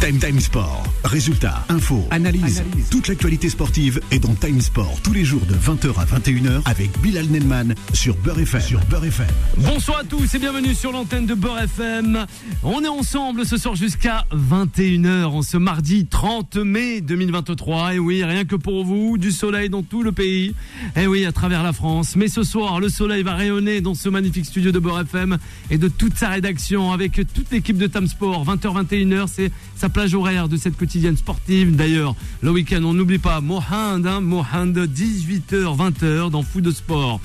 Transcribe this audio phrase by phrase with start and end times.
[0.00, 0.82] Time Time Sport.
[1.04, 2.62] Résultats, infos, analyse.
[2.90, 6.90] Toute l'actualité sportive est dans Time Sport tous les jours de 20h à 21h avec
[7.00, 8.60] Bilal Nelman sur Beurre FM.
[8.60, 9.26] Sur Beurre FM.
[9.58, 12.26] Bonsoir à tous et bienvenue sur l'antenne de Beurre FM.
[12.62, 17.94] On est ensemble ce soir jusqu'à 21h en ce mardi 30 mai 2023.
[17.94, 20.54] Et oui, rien que pour vous, du soleil dans tout le pays.
[20.96, 22.16] Et oui, à travers la France.
[22.16, 25.38] Mais ce soir, le soleil va rayonner dans ce magnifique studio de Beurre FM
[25.70, 28.44] et de toute sa rédaction avec toute l'équipe de Time Sport.
[28.44, 29.52] 20h, 21h, c'est
[29.86, 31.76] sa plage horaire de cette quotidienne sportive.
[31.76, 37.20] D'ailleurs, le week-end, on n'oublie pas Mohand, hein, Mohand, 18h, 20h dans Foot de Sport.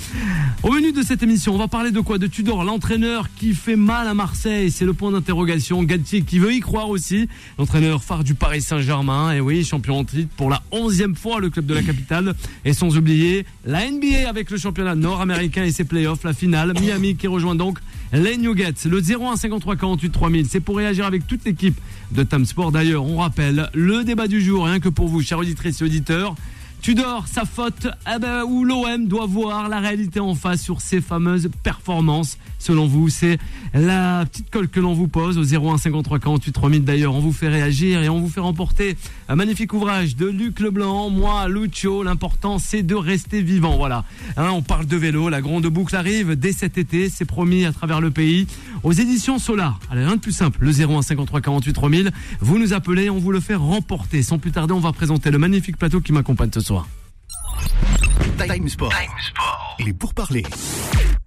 [0.61, 2.20] Au menu de cette émission, on va parler de quoi?
[2.20, 4.70] De Tudor, l'entraîneur qui fait mal à Marseille.
[4.70, 5.81] C'est le point d'interrogation.
[5.81, 7.27] Galtier qui veut y croire aussi.
[7.57, 9.34] L'entraîneur phare du Paris Saint-Germain.
[9.34, 12.35] Et oui, champion en titre pour la onzième fois, le club de la capitale.
[12.63, 16.73] Et sans oublier la NBA avec le championnat nord-américain et ses playoffs, la finale.
[16.79, 17.79] Miami qui rejoint donc
[18.13, 18.73] les Nuggets.
[18.85, 21.79] Le 01 53 48 3000, c'est pour réagir avec toute l'équipe
[22.11, 22.71] de Tam Sport.
[22.71, 26.35] D'ailleurs, on rappelle le débat du jour, rien que pour vous, chers auditrices et auditeurs.
[26.82, 30.99] Tudor, sa faute, eh ben, où l'OM doit voir la réalité en face sur ses
[30.99, 32.40] fameuses performances.
[32.57, 33.38] Selon vous, c'est
[33.76, 36.84] la petite colle que l'on vous pose au 01 53 48 3000.
[36.84, 38.98] D'ailleurs, on vous fait réagir et on vous fait remporter
[39.29, 42.01] un magnifique ouvrage de Luc Leblanc, moi, Lucio.
[42.01, 43.77] L'important, c'est de rester vivant.
[43.77, 44.04] Voilà.
[44.35, 45.29] Hein, on parle de vélo.
[45.29, 47.10] La grande boucle arrive dès cet été.
[47.10, 48.48] C'est promis à travers le pays.
[48.84, 49.79] Aux éditions Solar.
[49.91, 50.57] Allez, rien de plus simple.
[50.62, 52.12] Le 01 53 48 3000.
[52.40, 54.23] Vous nous appelez, on vous le fait remporter.
[54.23, 56.88] Sans plus tarder, on va présenter le magnifique plateau qui m'accompagne ce soir.
[58.38, 58.91] Time Sport.
[59.79, 60.43] Il est pour parler.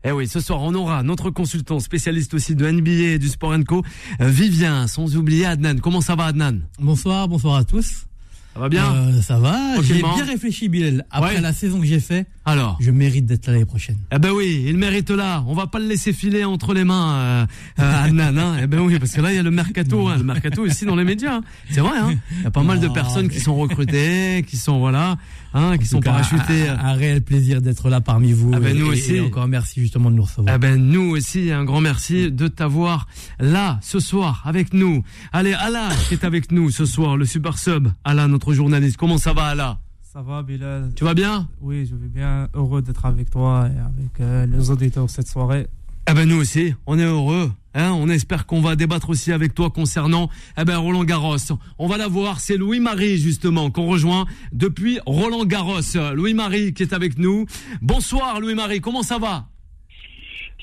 [0.02, 3.54] Eh oui, ce soir, on aura notre consultant spécialiste aussi de NBA et du Sport
[3.66, 3.82] Co,
[4.20, 5.78] euh, Vivien, sans oublier Adnan.
[5.80, 6.58] Comment ça va, Adnan?
[6.80, 8.06] Bonsoir, bonsoir à tous.
[8.52, 8.92] Ça va bien?
[8.92, 9.80] Euh, Ça va.
[9.82, 11.06] J'ai bien réfléchi, Bilal.
[11.10, 11.40] Après Ouais.
[11.40, 13.96] la saison que j'ai fait, Alors je mérite d'être là l'année prochaine.
[14.12, 15.42] Eh ben oui, il mérite là.
[15.46, 17.46] On va pas le laisser filer entre les mains, euh,
[17.80, 18.36] euh, Adnan.
[18.38, 18.56] Hein.
[18.62, 20.08] Eh ben oui, parce que là, il y a le mercato.
[20.08, 20.16] Hein.
[20.18, 21.36] Le mercato ici dans les médias.
[21.36, 21.42] hein.
[21.70, 21.98] C'est vrai.
[21.98, 22.14] Hein.
[22.38, 25.16] Il y a pas mal de personnes qui sont recrutées, qui sont voilà,
[25.54, 26.68] hein, qui sont cas, parachutées.
[26.68, 28.50] Un, un réel plaisir d'être là parmi vous.
[28.54, 29.14] Ah ben Et- nous aussi.
[29.16, 30.54] Et encore merci justement de nous recevoir.
[30.54, 33.06] Eh ben nous aussi, un grand merci de t'avoir
[33.40, 35.02] là ce soir avec nous.
[35.32, 37.88] Allez, Alain qui est avec nous ce soir, le super sub.
[38.04, 38.96] Alain, notre journaliste.
[38.98, 39.78] Comment ça va, Alain
[40.14, 40.92] Ça va, Bilal?
[40.94, 41.48] Tu vas bien?
[41.60, 42.48] Oui, je vais bien.
[42.54, 45.66] Heureux d'être avec toi et avec euh, les auditeurs cette soirée.
[46.08, 47.50] Eh ben nous aussi, on est heureux.
[47.74, 51.36] Hein, on espère qu'on va débattre aussi avec toi concernant eh ben Roland Garros.
[51.80, 55.80] On va la voir, c'est Louis-Marie justement qu'on rejoint depuis Roland Garros.
[56.14, 57.46] Louis-Marie qui est avec nous.
[57.82, 59.48] Bonsoir Louis-Marie, comment ça va?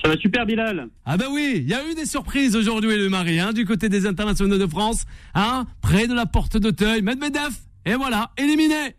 [0.02, 0.88] Ça va super, Bilal.
[1.04, 4.06] Ah ben oui, il y a eu des surprises aujourd'hui Louis-Marie, hein, du côté des
[4.06, 5.04] internationaux de France,
[5.36, 7.52] hein, près de la porte d'Auteuil, Medvedev,
[7.86, 8.96] et voilà, éliminé.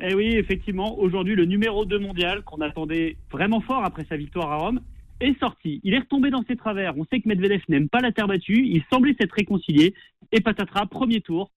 [0.00, 4.50] Eh oui, effectivement, aujourd'hui, le numéro 2 mondial, qu'on attendait vraiment fort après sa victoire
[4.50, 4.80] à Rome,
[5.20, 5.80] est sorti.
[5.84, 6.96] Il est retombé dans ses travers.
[6.98, 8.66] On sait que Medvedev n'aime pas la terre battue.
[8.66, 9.94] Il semblait s'être réconcilié.
[10.32, 11.50] Et patatras, premier tour,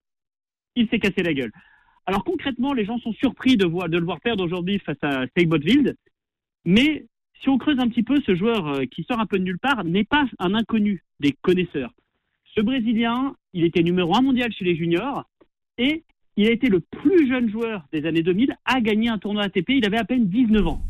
[0.76, 1.52] il s'est cassé la gueule.
[2.06, 5.26] Alors concrètement, les gens sont surpris de, voir, de le voir perdre aujourd'hui face à
[5.36, 5.94] Seibotville.
[6.64, 7.06] Mais
[7.42, 9.58] si on creuse un petit peu, ce joueur euh, qui sort un peu de nulle
[9.58, 11.92] part n'est pas un inconnu des connaisseurs.
[12.54, 15.24] Ce Brésilien, il était numéro 1 mondial chez les juniors
[15.76, 16.04] et
[16.38, 19.70] il a été le plus jeune joueur des années 2000 à gagner un tournoi ATP.
[19.70, 20.80] Il avait à peine 19 ans.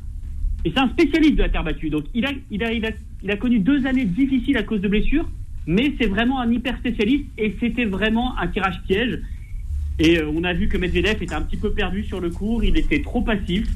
[0.63, 1.89] Et c'est un spécialiste de la terre battue.
[1.89, 5.27] Donc il a, il a, il a, connu deux années difficiles à cause de blessures,
[5.67, 9.21] mais c'est vraiment un hyper spécialiste et c'était vraiment un tirage piège.
[9.99, 12.63] Et euh, on a vu que Medvedev était un petit peu perdu sur le cours,
[12.63, 13.67] il était trop passif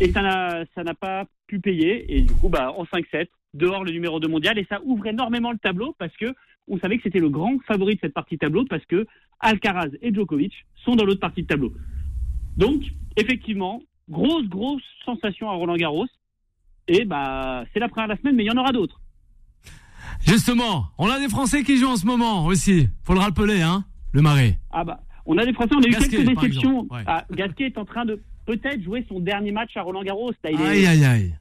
[0.00, 2.16] et ça n'a, pas pu payer.
[2.16, 5.50] Et du coup, bah, en 5-7, dehors le numéro 2 mondial et ça ouvre énormément
[5.50, 6.26] le tableau parce que
[6.68, 9.06] on savait que c'était le grand favori de cette partie tableau parce que
[9.40, 10.52] Alcaraz et Djokovic
[10.84, 11.72] sont dans l'autre partie de tableau.
[12.56, 12.82] Donc,
[13.16, 16.06] effectivement, grosse, grosse sensation à Roland Garros.
[16.88, 19.00] Et bah, c'est la première de la semaine, mais il y en aura d'autres.
[20.24, 22.88] Justement, on a des Français qui jouent en ce moment aussi.
[23.04, 24.58] Faut le rappeler, hein, le Marais.
[24.72, 26.86] Ah bah, on a des Français, on a eu Gasquet, quelques déceptions.
[26.90, 27.02] ouais.
[27.06, 30.30] Ah, Gasquet est en train de peut-être jouer son dernier match à Roland Garros.
[30.44, 31.34] Là, il est- Aïe, aïe, aïe.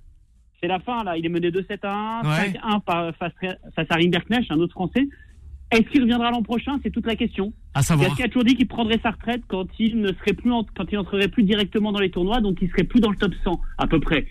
[0.62, 1.18] c'est la fin, là.
[1.18, 2.54] Il est mené 2-7 à 1, Ouais.
[2.54, 3.34] 5-1 par- face,
[3.76, 5.08] face à Rinderknecht, un autre Français.
[5.72, 6.80] Est-ce qu'il reviendra l'an prochain?
[6.84, 7.52] C'est toute la question.
[7.74, 8.10] À savoir.
[8.10, 10.86] Gasquet a toujours dit qu'il prendrait sa retraite quand il ne serait plus, en- quand
[10.92, 13.60] il n'entrerait plus directement dans les tournois, donc il serait plus dans le top 100
[13.78, 14.26] à peu près.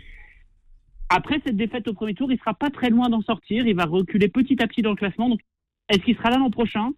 [1.10, 3.66] Après cette défaite au premier tour, il sera pas très loin d'en sortir.
[3.66, 5.28] Il va reculer petit à petit dans le classement.
[5.28, 5.40] Donc,
[5.88, 6.90] est-ce qu'il sera là l'an prochain?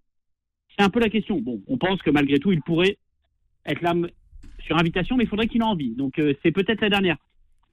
[0.77, 1.39] C'est un peu la question.
[1.41, 2.97] Bon, on pense que malgré tout, il pourrait
[3.65, 3.93] être là
[4.59, 5.93] sur invitation, mais il faudrait qu'il ait envie.
[5.95, 7.17] Donc, euh, c'est peut-être la dernière.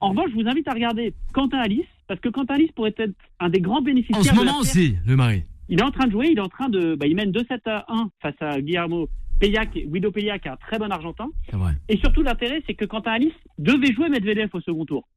[0.01, 3.13] En revanche, je vous invite à regarder Quentin Alice, parce que Quentin Alice pourrait être
[3.39, 4.19] un des grands bénéficiaires.
[4.19, 5.45] En ce moment aussi, le Marais.
[5.69, 6.95] Il est en train de jouer, il est en train de.
[6.95, 9.09] Bah, il mène 2-7 à 1 face à Guillermo
[9.39, 11.27] Payac, Guido Payac, un très bon Argentin.
[11.51, 11.73] Vrai.
[11.89, 15.07] Et surtout, l'intérêt, c'est que Quentin Alice devait jouer Medvedev au second tour.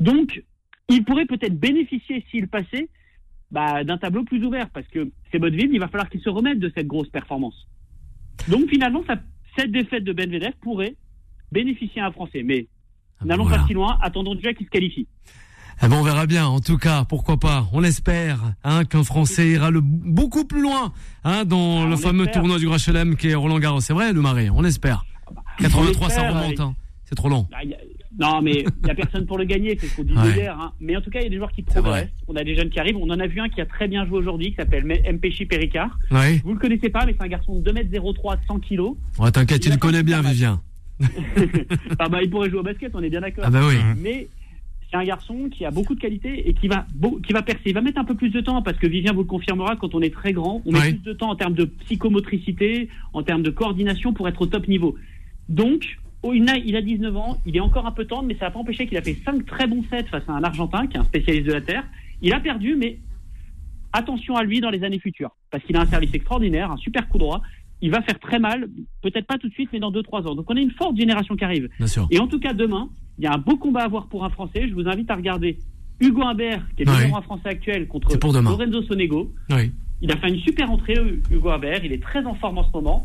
[0.00, 0.42] Donc,
[0.88, 2.88] il pourrait peut-être bénéficier, s'il passait,
[3.50, 6.58] bah, d'un tableau plus ouvert parce que c'est Bodville, il va falloir qu'il se remette
[6.58, 7.66] de cette grosse performance.
[8.48, 9.16] Donc finalement, ça,
[9.56, 10.96] cette défaite de Vedef pourrait
[11.52, 12.42] bénéficier à un Français.
[12.42, 12.66] Mais
[13.20, 13.62] Ah, n'allons voilà.
[13.62, 15.06] pas si loin, attendons déjà qu'il se qualifie.
[15.82, 16.46] Eh ben, on verra bien.
[16.46, 17.68] En tout cas, pourquoi pas.
[17.72, 20.92] On espère hein, qu'un Français ira le beaucoup plus loin
[21.24, 22.40] hein, dans Ah, le fameux espère.
[22.42, 23.80] tournoi du Grand Chelem qui est Roland Garros.
[23.80, 24.48] C'est vrai, le Marais.
[24.50, 25.04] On espère.
[25.58, 26.60] 83, ça espère, remonte.
[26.60, 26.74] euh, hein.
[27.04, 27.46] C'est trop long.
[27.52, 27.64] Ah, a-
[28.18, 30.34] Non, mais il n'y a personne pour le gagner, c'est ce qu'on Ouais.
[30.34, 30.58] hier.
[30.58, 30.72] hein.
[30.80, 32.08] Mais en tout cas, il y a des joueurs qui progressent.
[32.26, 32.96] On a des jeunes qui arrivent.
[32.96, 35.90] On en a vu un qui a très bien joué aujourd'hui, qui s'appelle Mpechi Pericard.
[36.10, 36.40] Oui.
[36.42, 38.96] Vous le connaissez pas, mais c'est un garçon de 2m03, 100 kilos.
[39.18, 40.62] Ouais, t'inquiète, Il le pas connais bien, Vivien.
[41.98, 43.44] ah bah, il pourrait jouer au basket, on est bien d'accord.
[43.46, 43.76] Ah bah oui.
[43.98, 44.28] Mais
[44.96, 46.86] c'est un garçon qui a beaucoup de qualité et qui va,
[47.26, 47.62] qui va percer.
[47.66, 49.94] Il va mettre un peu plus de temps parce que Vivien vous le confirmera, quand
[49.94, 53.42] on est très grand, on met plus de temps en termes de psychomotricité, en termes
[53.42, 54.96] de coordination pour être au top niveau.
[55.48, 58.34] Donc, oh, il, a, il a 19 ans, il est encore un peu tendre, mais
[58.34, 60.86] ça n'a pas empêché qu'il a fait 5 très bons sets face à un Argentin
[60.86, 61.84] qui est un spécialiste de la Terre.
[62.22, 62.98] Il a perdu, mais
[63.92, 67.08] attention à lui dans les années futures parce qu'il a un service extraordinaire, un super
[67.08, 67.42] coup droit.
[67.82, 68.68] Il va faire très mal,
[69.02, 70.34] peut-être pas tout de suite, mais dans 2-3 ans.
[70.34, 71.68] Donc on a une forte génération qui arrive.
[72.10, 72.88] Et en tout cas, demain,
[73.18, 74.68] il y a un beau combat à voir pour un Français.
[74.68, 75.58] Je vous invite à regarder
[76.00, 78.32] Hugo Humbert, qui est le numéro un français actuel, contre pour.
[78.50, 79.32] Lorenzo Sonego.
[79.50, 79.72] Oui.
[80.02, 80.96] Il a fait une super entrée,
[81.30, 81.84] Hugo Humbert.
[81.84, 83.04] Il est très en forme en ce moment.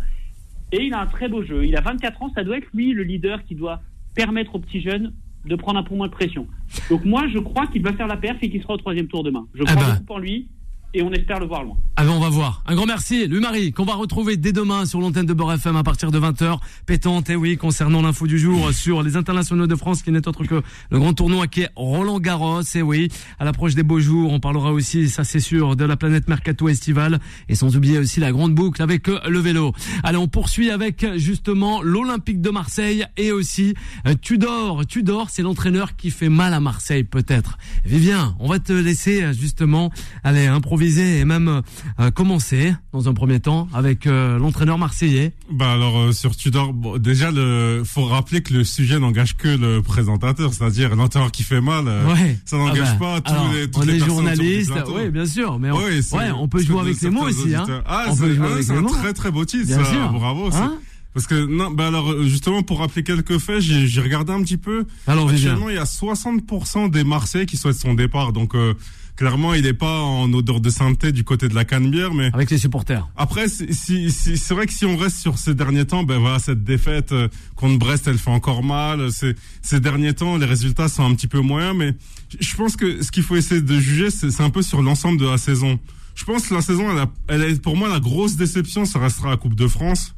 [0.74, 1.66] Et il a un très beau jeu.
[1.66, 2.31] Il a 24 ans.
[2.36, 3.81] Ça doit être lui, le leader, qui doit
[4.16, 5.13] permettre aux petits jeunes
[5.46, 6.48] de prendre un peu moins de pression.
[6.90, 9.24] Donc moi, je crois qu'il va faire la perf et qu'il sera au troisième tour
[9.24, 9.48] demain.
[9.56, 9.96] Je Ah crois bah.
[10.00, 10.50] beaucoup en lui
[10.93, 11.77] et on espère le voir loin.
[11.95, 12.63] Ah ben on va voir.
[12.65, 15.75] Un grand merci, Louis Marie, qu'on va retrouver dès demain sur l'antenne de Beurre FM
[15.75, 16.57] à partir de 20h.
[16.85, 20.43] Pétante, et oui, concernant l'info du jour sur les internationaux de France, qui n'est autre
[20.43, 22.61] que le grand tournoi qui est Roland Garros.
[22.75, 23.09] Et oui,
[23.39, 26.67] à l'approche des beaux jours, on parlera aussi, ça c'est sûr, de la planète Mercato
[26.67, 27.19] estivale.
[27.47, 29.73] Et sans oublier aussi la grande boucle avec euh, le vélo.
[30.03, 33.75] Allez, on poursuit avec justement l'Olympique de Marseille et aussi
[34.07, 34.85] euh, Tudor.
[34.88, 37.57] Tudor, c'est l'entraîneur qui fait mal à Marseille peut-être.
[37.85, 39.91] Vivien, on va te laisser euh, justement
[40.23, 41.62] aller improviser et même
[42.00, 45.33] euh, commencer dans un premier temps avec euh, l'entraîneur marseillais.
[45.51, 49.48] Bah alors euh, sur Tudor, bon, déjà le faut rappeler que le sujet n'engage que
[49.48, 51.86] le présentateur, c'est-à-dire l'entraîneur qui fait mal.
[51.88, 52.38] euh, ouais.
[52.45, 54.36] Ça n'engage Ah bah, pas tous alors, les toutes on les est personnes autour du
[54.38, 54.95] journaliste, plateau.
[54.98, 57.54] oui bien sûr, mais on, Ouais, on peut jouer avec les mots aussi.
[57.56, 57.66] Hein.
[57.86, 58.89] Ah, On c'est peut jouer ah, avec c'est les un mots.
[58.89, 59.92] très très beau titre, Bien ça.
[59.92, 60.10] sûr.
[60.12, 60.50] Bravo.
[60.56, 60.75] Hein
[61.13, 64.86] Parce que non, bah alors justement pour rappeler quelques faits, j'ai regardé un petit peu.
[65.07, 65.30] Alors.
[65.30, 68.74] Actuellement, il y a 60% des Marseillais qui souhaitent son départ, donc euh,
[69.21, 72.50] clairement, il n'est pas en odeur de sainteté du côté de la Canebière, mais Avec
[72.50, 73.07] les supporters.
[73.15, 76.18] après, si, si, si- c'est vrai que si on reste sur ces derniers temps, ben
[76.18, 79.12] voilà, cette défaite euh, contre Brest, elle fait encore mal.
[79.12, 81.94] C'est- Ces derniers temps, les résultats sont un petit peu moyens, mais
[82.39, 85.19] je- pense que ce qu'il faut essayer de juger, c'est c'est un peu sur l'ensemble
[85.19, 85.77] de la saison.
[86.15, 88.97] Je pense que la saison, elle, a- elle est pour moi la grosse déception, ça
[88.97, 90.15] restera la Coupe de France.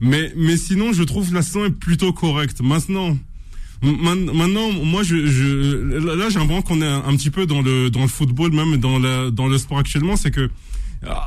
[0.00, 2.60] Mais, mais sinon, je trouve que la saison est plutôt correcte.
[2.60, 3.16] Maintenant,
[3.84, 5.76] maintenant, moi, je, je
[6.16, 8.98] là, j'ai l'impression qu'on est un, petit peu dans le dans le football, même dans
[8.98, 10.50] le dans le sport actuellement, c'est que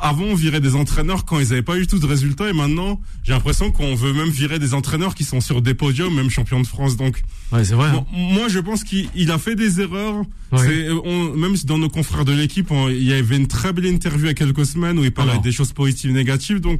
[0.01, 3.00] avant, on virait des entraîneurs quand ils n'avaient pas eu tout de résultats, et maintenant,
[3.24, 6.59] j'ai l'impression qu'on veut même virer des entraîneurs qui sont sur des podiums, même champions
[6.62, 6.98] de France.
[6.98, 7.21] Donc,
[7.51, 7.89] Ouais, c'est vrai.
[7.89, 8.04] hein.
[8.12, 10.24] moi, je pense qu'il il a fait des erreurs.
[10.51, 10.89] Ouais.
[11.06, 14.27] On- même dans nos confrères de l'équipe, il y avait une très belle interview il
[14.27, 15.44] y a quelques semaines où il parlait Alors.
[15.44, 16.59] des choses positives, négatives.
[16.59, 16.80] Donc,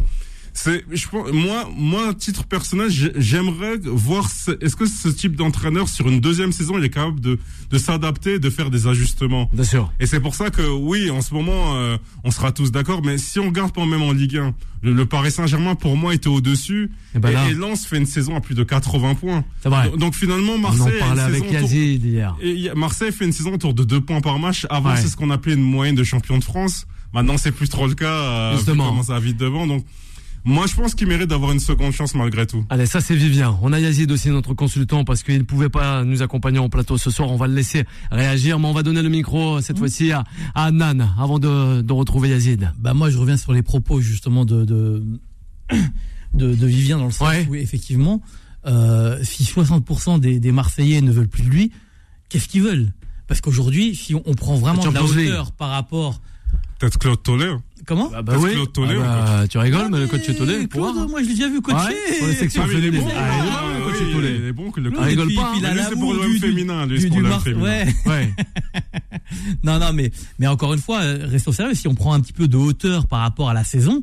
[0.59, 5.07] c'est, je pense, moi, moi, à titre personnel, j'ai- j'aimerais voir, ce- est-ce que ce
[5.07, 7.38] type d'entraîneur sur une deuxième saison, il est capable de,
[7.69, 9.50] de s'adapter, de faire des ajustements?
[9.54, 9.94] Bien sûr.
[10.00, 13.01] Et c'est pour ça que oui, en ce moment, euh, on sera tous d'accord.
[13.06, 16.13] Mais si on regarde pas même en Ligue 1, le, le Paris Saint-Germain pour moi
[16.15, 16.89] était au dessus.
[17.15, 19.43] Et ben là, et, et Lens fait une saison à plus de 80 points.
[19.62, 19.89] c'est vrai.
[19.91, 20.88] Donc, donc finalement, On en Marseille.
[20.88, 22.36] a une parlait avec autour- Yazid hier.
[22.41, 24.65] et Marseille fait une saison autour de 2 points par match.
[24.72, 24.98] Avant, Ouais.
[25.01, 26.88] c'est ce qu'on appelait une moyenne de champion de France.
[27.13, 28.12] Maintenant, c'est plus trop le cas.
[28.12, 28.89] Euh, Justement.
[28.89, 29.65] comment ça va vite devant.
[29.65, 29.86] Donc,
[30.48, 32.63] moi, je pense qu'il mérite d'avoir une seconde chance malgré tout.
[32.70, 33.58] Allez, ça c'est Vivien.
[33.62, 36.98] On a Yazid aussi, notre consultant, parce qu'il ne pouvait pas nous accompagner en plateau
[36.98, 37.30] ce soir.
[37.30, 40.24] On va le laisser réagir, mais on va donner le micro cette fois-ci à,
[40.56, 42.72] à Nan avant de, de retrouver Yazid.
[42.80, 45.04] Bah moi, je reviens sur les propos justement de de,
[46.34, 47.46] de, de Vivien dans le sens Ouais.
[47.50, 48.22] où effectivement,
[48.66, 51.72] euh, si 60% des, des Marseillais ne veulent plus de lui,
[52.30, 52.94] qu'est-ce qu'ils veulent?
[53.27, 56.22] Parce qu'aujourd'hui, si on, on prend vraiment de la hauteur par rapport,
[56.79, 57.51] Peut-être Claude Tollet.
[57.86, 58.51] comment Ah bah oui.
[58.53, 61.27] Claude Tollet, Ah bah, tu rigoles, Ah, mais le coach Tollet, Claude, pour moi je
[61.27, 61.88] l'ai déjà vu coacher.
[61.88, 63.07] Ouais, pour les sections Ah, il est bon.
[63.10, 64.36] Ah, il est bon, Ah, le coach oui, Tollet.
[64.38, 65.53] il est bon que le Ah, et rigole pas, hein.
[65.57, 67.41] il lui, c'est pour le du- M féminin, lui, c'est pour du le M Mar-
[67.43, 67.63] féminin.
[67.63, 67.96] ouais.
[68.05, 68.34] Ouais.
[69.63, 71.74] Non, non, mais, mais encore une fois, euh, restons sérieux.
[71.74, 74.01] Si on prend un petit peu de hauteur par rapport à la saison,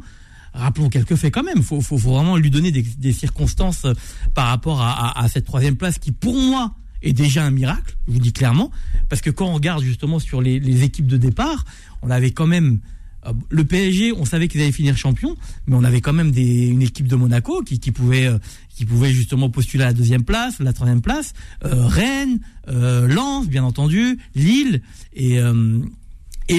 [0.52, 1.62] rappelons quelques faits quand même.
[1.62, 3.95] Faut, faut, faut vraiment lui donner des, des circonstances euh,
[4.35, 7.97] par rapport à, à, à cette troisième place qui, pour moi, est déjà un miracle.
[8.09, 8.71] Je vous dis clairement,
[9.09, 11.64] parce que quand on regarde justement sur les, les équipes de départ,
[12.04, 12.80] on avait quand même
[13.26, 16.82] euh, le PSG, on savait qu'ils allaient finir champion, mais on avait quand même une
[16.82, 18.38] équipe de Monaco qui, qui pouvait euh,
[18.75, 21.32] qui pouvait justement postuler à la deuxième place, la troisième place,
[21.64, 24.82] euh, Rennes, Lens, bien entendu, Lille
[25.14, 25.38] et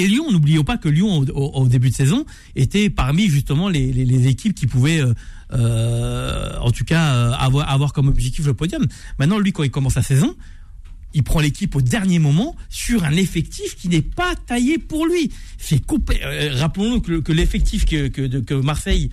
[0.08, 2.26] Lyon, n'oublions pas que Lyon, au, début de saison,
[2.56, 5.04] était parmi justement les, équipes qui pouvaient,
[5.52, 8.86] en tout cas, avoir, avoir comme objectif le podium.
[9.20, 10.36] Maintenant, lui, quand il commence la saison,
[11.16, 15.32] il prend l'équipe au dernier moment sur un effectif qui n'est pas taillé pour lui.
[15.58, 19.10] C'est euh, Rappelons-nous que, le- que l'effectif que, que, de- que Marseille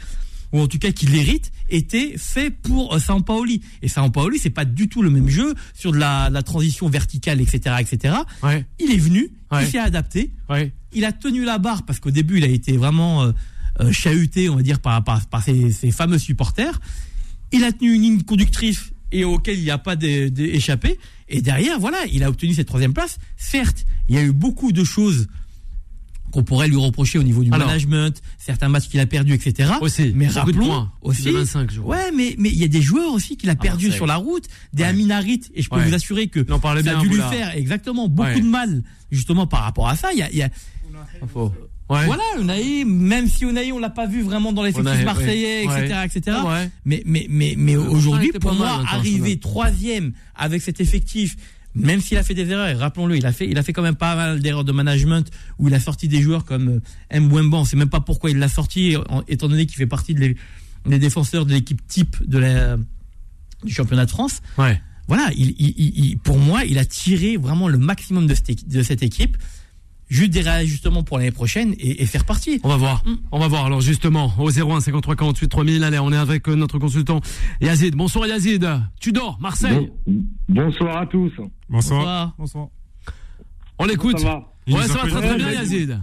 [0.52, 3.62] ou en tout cas qu'il hérite, était fait pour euh, Sampaoli.
[3.80, 7.40] Et Sampaoli, c'est pas du tout le même jeu sur de la, la transition verticale,
[7.40, 8.16] etc., etc.
[8.42, 9.64] Ouais, Il est venu, Ouais.
[9.64, 10.70] il s'est adapté, ouais.
[10.92, 13.32] il a tenu la barre parce qu'au début, il a été vraiment euh,
[13.80, 16.78] euh, chahuté, on va dire, par, par, par ses, ses fameux supporters.
[17.52, 20.98] Il a tenu une ligne conductrice et auquel il n'y a pas de- de- échappé.
[21.28, 23.18] Et derrière, voilà, il a obtenu cette troisième place.
[23.36, 25.28] Certes, il y a eu beaucoup de choses
[26.30, 27.66] qu'on pourrait lui reprocher au niveau du Alors.
[27.66, 29.70] management, certains matchs qu'il a perdus, etc.
[29.82, 30.92] Aussi, mais rappelons points.
[31.02, 33.54] aussi, De 25, je ouais, mais mais il y a des joueurs aussi qu'il a
[33.54, 33.96] perdu Marseille.
[33.98, 34.88] sur la route, des Ouais.
[34.88, 35.86] Aminarit, et je peux Ouais.
[35.88, 36.54] vous assurer que ça
[36.98, 38.40] a dû lui faire exactement beaucoup Ouais.
[38.40, 40.10] de mal, justement par rapport à ça.
[40.14, 40.48] Il y a, il y a
[41.88, 42.06] Ouais.
[42.06, 45.84] voilà, Unai, même si Unai, on l'a pas vu vraiment dans l'effectif marseillais, ouais.
[45.86, 46.36] etc., etc.
[46.46, 46.70] Ouais.
[46.84, 51.36] Mais, mais, mais, mais aujourd'hui, pour moi, arriver troisième avec cet effectif,
[51.74, 53.82] même s'il a fait des erreurs, et rappelons-le, il a fait, il a fait quand
[53.82, 56.80] même pas mal d'erreurs de management où il a sorti des joueurs comme
[57.14, 57.58] euh, Mbemba.
[57.58, 58.94] On sait même pas pourquoi il l'a sorti,
[59.28, 60.34] étant donné qu'il fait partie de
[60.86, 62.76] des défenseurs de l'équipe type de la,
[63.64, 64.80] du championnat de France Ouais.
[65.08, 68.48] voilà, il, il- il- il- pour moi, il a tiré vraiment le maximum de cette,
[68.48, 69.36] équi- de cette équipe.
[70.12, 72.60] Juste des réajustements pour l'année prochaine et, et faire partie.
[72.64, 73.02] On va voir.
[73.06, 73.14] Mm.
[73.32, 73.64] On va voir.
[73.64, 77.20] Alors justement, au 01 53 48 3000, allez, on est avec euh, notre consultant
[77.62, 77.96] Yazid.
[77.96, 78.68] Bonsoir Yazid.
[79.00, 79.90] Tu dors, Marseille.
[80.06, 81.32] Bon- bonsoir à tous.
[81.70, 82.34] Bonsoir.
[82.38, 82.68] Bonsoir.
[83.78, 84.18] On l'écoute.
[84.18, 85.50] Ça va Il Ouais, nous ça va appelle très très bien.
[85.50, 85.98] Yazid.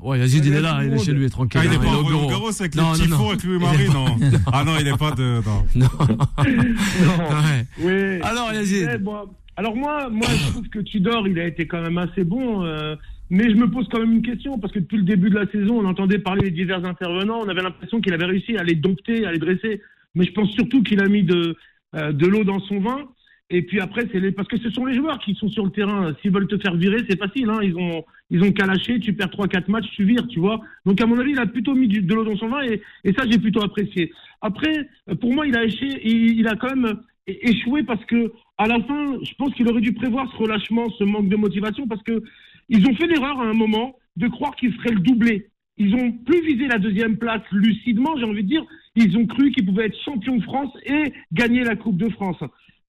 [0.00, 1.60] Ouais, Yazid, il est là, il est chez lui, tranquille.
[1.60, 2.28] Ah, il est hein, pas au au bureau.
[2.28, 3.16] Garros avec Non, les non, petits non.
[3.16, 4.06] fours avec Louis Marie, non.
[4.52, 5.42] Ah non, il est pas de.
[5.44, 5.64] Non.
[5.74, 7.18] Non.
[7.42, 7.66] Ouais.
[7.80, 8.20] Oui.
[8.22, 8.86] Alors Yazid.
[8.86, 9.16] Ouais, bon,
[9.56, 12.64] alors moi, moi, je trouve que Tudor, il a été quand même assez bon.
[12.64, 12.94] euh,
[13.30, 15.46] mais je me pose quand même une question parce que depuis le début de la
[15.50, 17.40] saison, on entendait parler des divers intervenants.
[17.40, 19.82] On avait l'impression qu'il avait réussi à les dompter, à les dresser.
[20.14, 21.56] Mais je pense surtout qu'il a mis de
[21.94, 23.08] euh, de l'eau dans son vin.
[23.50, 24.32] Et puis après, c'est les...
[24.32, 26.14] parce que ce sont les joueurs qui sont sur le terrain.
[26.20, 27.48] S'ils veulent te faire virer, c'est facile.
[27.50, 27.60] Hein.
[27.62, 29.00] Ils ont ils ont qu'à lâcher.
[29.00, 30.60] Tu perds trois quatre matchs, tu vires, tu vois.
[30.86, 32.80] Donc à mon avis, il a plutôt mis du- de l'eau dans son vin et,
[33.04, 34.12] et ça, j'ai plutôt apprécié.
[34.42, 36.00] Après, euh, pour moi, il a échoué.
[36.04, 39.80] Il, il a quand même échoué parce que à la fin, je pense qu'il aurait
[39.82, 42.22] dû prévoir ce relâchement, ce manque de motivation, parce que
[42.68, 45.48] ils ont fait l'erreur à un moment de croire qu'ils feraient le doublé.
[45.76, 48.64] Ils ont plus visé la deuxième place lucidement, j'ai envie de dire.
[48.96, 52.42] Ils ont cru qu'ils pouvaient être champions de France et gagner la Coupe de France.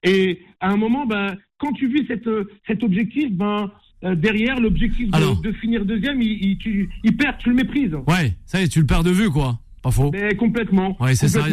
[0.03, 3.71] Et à un moment, ben, quand tu vis cette, euh, cet objectif, ben,
[4.03, 7.93] euh, derrière l'objectif de, de finir deuxième, il, il, tu, il perd, tu le méprises.
[8.07, 9.59] Ouais, ça y est, tu le perds de vue, quoi.
[9.83, 10.09] Pas faux.
[10.11, 10.97] Mais complètement.
[11.01, 11.45] Ouais, c'est ça.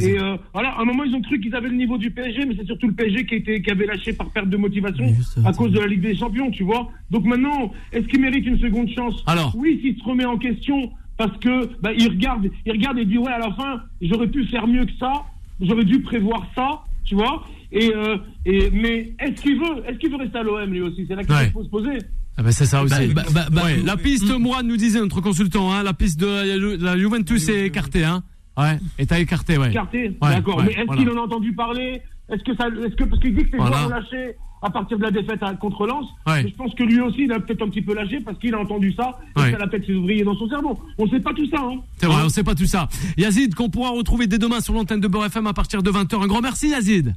[0.00, 2.46] Et euh, voilà, à un moment, ils ont cru qu'ils avaient le niveau du PSG,
[2.46, 5.06] mais c'est surtout le PSG qui, était, qui avait lâché par perte de motivation
[5.44, 6.88] à cause de la Ligue des Champions, tu vois.
[7.10, 9.22] Donc maintenant, est-ce qu'il mérite une seconde chance?
[9.26, 9.54] Alors.
[9.56, 13.18] Oui, s'il se remet en question, parce que bah, il regarde, il regarde et dit
[13.18, 15.12] ouais, à la fin, j'aurais pu faire mieux que ça,
[15.60, 17.44] j'aurais dû prévoir ça, tu vois.
[17.70, 21.04] Et, euh, et mais est-ce qu'il veut, est-ce qu'il veut rester à l'OM lui aussi?
[21.08, 21.50] C'est là qu'il Ouais.
[21.52, 21.98] faut se poser.
[22.36, 23.14] Ah ben c'est ça aussi.
[23.14, 26.18] Bah, bah, bah, Ouais, bah, la piste, moi, nous disait notre consultant, hein, la piste
[26.18, 28.24] de la, Ju- la Juventus est écartée, hein.
[28.56, 29.70] Ouais, et t'as écarté, ouais.
[29.70, 30.58] Écarté, Ouais, d'accord.
[30.58, 31.02] ouais, mais est-ce voilà.
[31.02, 32.02] qu'il en a entendu parler?
[32.32, 33.76] Est-ce que ça, est-ce que parce qu'il dit que ses Voilà.
[33.78, 36.48] joueurs ont lâché à partir de la défaite à- contre Lens Ouais.
[36.48, 38.58] Je pense que lui aussi, il a peut-être un petit peu lâché parce qu'il a
[38.60, 40.78] entendu ça et ça l'a peut-être fait ouvrier dans son cerveau.
[40.96, 41.80] On sait pas tout ça, hein.
[41.98, 42.88] C'est vrai, Hein on sait pas tout ça.
[43.18, 46.22] Yazid, qu'on pourra retrouver dès demain sur l'antenne de Beurre FM à partir de 20h.
[46.22, 47.14] Un grand merci, Yazid.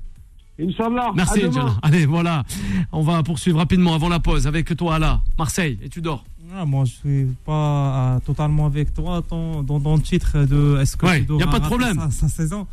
[0.59, 1.11] Inch'Allah.
[1.15, 1.43] Merci.
[1.45, 1.75] Inch'Allah.
[1.83, 2.43] Allez, voilà.
[2.91, 5.21] On va poursuivre rapidement avant la pause avec toi, là.
[5.37, 6.25] Marseille, et tu dors.
[6.55, 10.77] Ah, moi, je suis pas euh, totalement avec toi dans, dans, dans le titre de
[10.81, 11.99] est-ce que Ouais, tu dois y a pas de problème.
[12.09, 12.65] Sa, sa saison.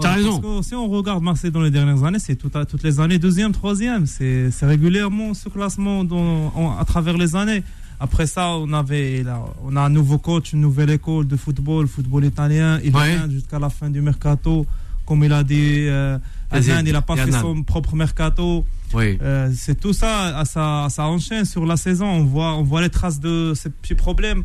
[0.00, 0.40] T'as Ouais, raison.
[0.40, 3.18] Parce que si on regarde Marseille dans les dernières années, c'est tout toutes les années
[3.18, 4.06] deuxième, troisième.
[4.06, 7.62] C'est c'est régulièrement ce classement dans- à travers les années.
[8.00, 11.88] Après ça, on avait là, on a un nouveau coach, une nouvelle école de football,
[11.88, 12.78] football italien.
[12.84, 13.16] Il Ouais.
[13.16, 14.64] vient jusqu'à la fin du mercato.
[15.04, 16.18] Comme il a dit, euh,
[16.52, 18.64] il n'a pas fait son propre mercato.
[18.94, 19.18] Oui.
[19.22, 22.06] Euh, c'est tout ça, ça, ça enchaîne sur la saison.
[22.06, 24.44] On voit, on voit les traces de ces petits problèmes.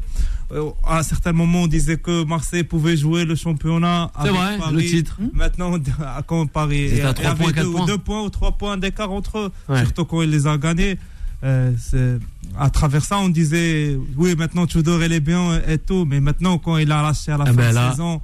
[0.52, 4.12] Euh, à un certain moment, on disait que Marseille pouvait jouer le championnat.
[4.22, 4.74] C'est vrai, Paris.
[4.76, 5.18] le titre.
[5.34, 5.74] Maintenant,
[6.28, 7.86] quand Paris étaient à il y trois avait points, quatre deux, points.
[7.86, 9.80] deux points ou trois points d'écart entre eux, Ouais.
[9.84, 10.98] surtout quand il les a gagnés.
[11.44, 11.72] Euh,
[12.58, 16.58] à travers ça, on disait oui, maintenant Tudor il est bien et tout, mais maintenant
[16.58, 18.22] quand il a lâché à la Ah fin ben de la saison,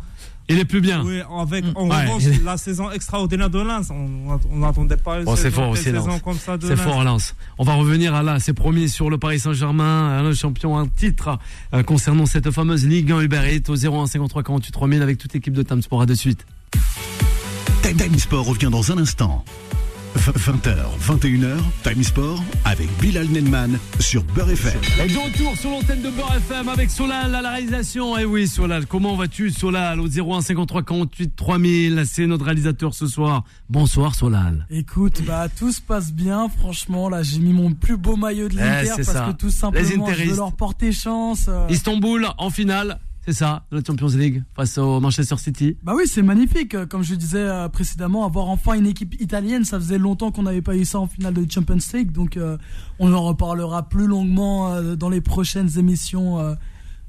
[0.51, 1.03] Il est plus bien.
[1.05, 2.05] oui, avec en Ouais.
[2.07, 5.81] revanche la saison extraordinaire de Lens, on n'attendait pas une Bon, c'est saison, fort telle
[5.81, 6.05] aussi, Lens.
[6.05, 7.35] saison comme ça de C'est fort, Lens.
[7.59, 10.87] On va revenir à là, c'est promis, sur le Paris Saint-Germain, hein, le champion, un
[10.87, 11.37] titre
[11.73, 15.33] euh, concernant cette fameuse Ligue 1 Uber Eats au 01 53 48 3000 avec toute
[15.33, 16.01] l'équipe de Sport.
[16.01, 16.45] À de suite.
[17.83, 19.43] Time Time Sport revient dans un instant.
[20.19, 20.75] 20h,
[21.07, 24.79] 21h, Time Sport avec Bilal Nenman sur Beurre FM.
[25.03, 28.17] Et de retour sur l'antenne de Beurre FM avec Solal à la réalisation.
[28.17, 33.07] Eh oui, Solal, comment vas-tu, Solal, au 01 53 48 3000 C'est notre réalisateur ce
[33.07, 33.45] soir.
[33.69, 34.67] Bonsoir, Solal.
[34.69, 37.07] Écoute, bah tout se passe bien, franchement.
[37.09, 39.25] Là, j'ai mis mon plus beau maillot de Eh, l'Inter c'est parce ça.
[39.31, 41.45] que tout simplement, je veux leur porter chance.
[41.47, 41.65] euh.
[41.69, 45.77] Istanbul en finale, c'est ça, la Champions League face au Manchester City.
[45.83, 46.75] Bah oui, c'est magnifique.
[46.87, 50.63] Comme je disais euh, précédemment, avoir enfin une équipe italienne, ça faisait longtemps qu'on n'avait
[50.63, 52.11] pas eu ça en finale de Champions League.
[52.11, 52.57] Donc, euh,
[52.97, 56.39] on en reparlera plus longuement euh, dans les prochaines émissions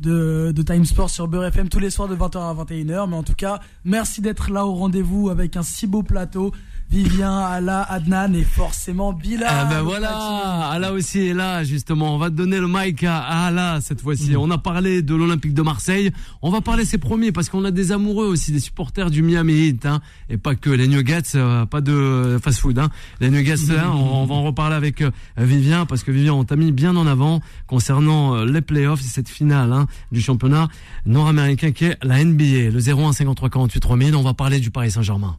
[0.00, 3.08] de, de Time Sport sur Beurre FM tous les soirs de 20h à 21h.
[3.08, 6.52] Mais en tout cas, merci d'être là au rendez-vous avec un si beau plateau.
[6.90, 9.48] Vivien, Ala, Adnan et forcément Bilal.
[9.48, 10.70] Ah ben voilà.
[10.70, 12.16] Ala aussi est là justement.
[12.16, 14.36] On va te donner le mic à Ala cette fois-ci.
[14.36, 16.10] On a parlé de l'Olympique de Marseille.
[16.42, 19.52] On va parler ses premiers parce qu'on a des amoureux aussi, des supporters du Miami
[19.68, 22.78] Heat, hein, et pas que les Nuggets, euh, pas de fast-food.
[22.80, 22.88] Hein.
[23.20, 26.42] Les Nuggets, hein, on, on va en reparler avec euh, Vivien parce que Vivien, on
[26.42, 30.66] t'a mis bien en avant concernant euh, les playoffs et cette finale hein, du championnat
[31.06, 32.70] nord-américain qui est la NBA.
[32.70, 34.16] Le 01 53 48 3000.
[34.16, 35.36] On va parler du Paris Saint-Germain.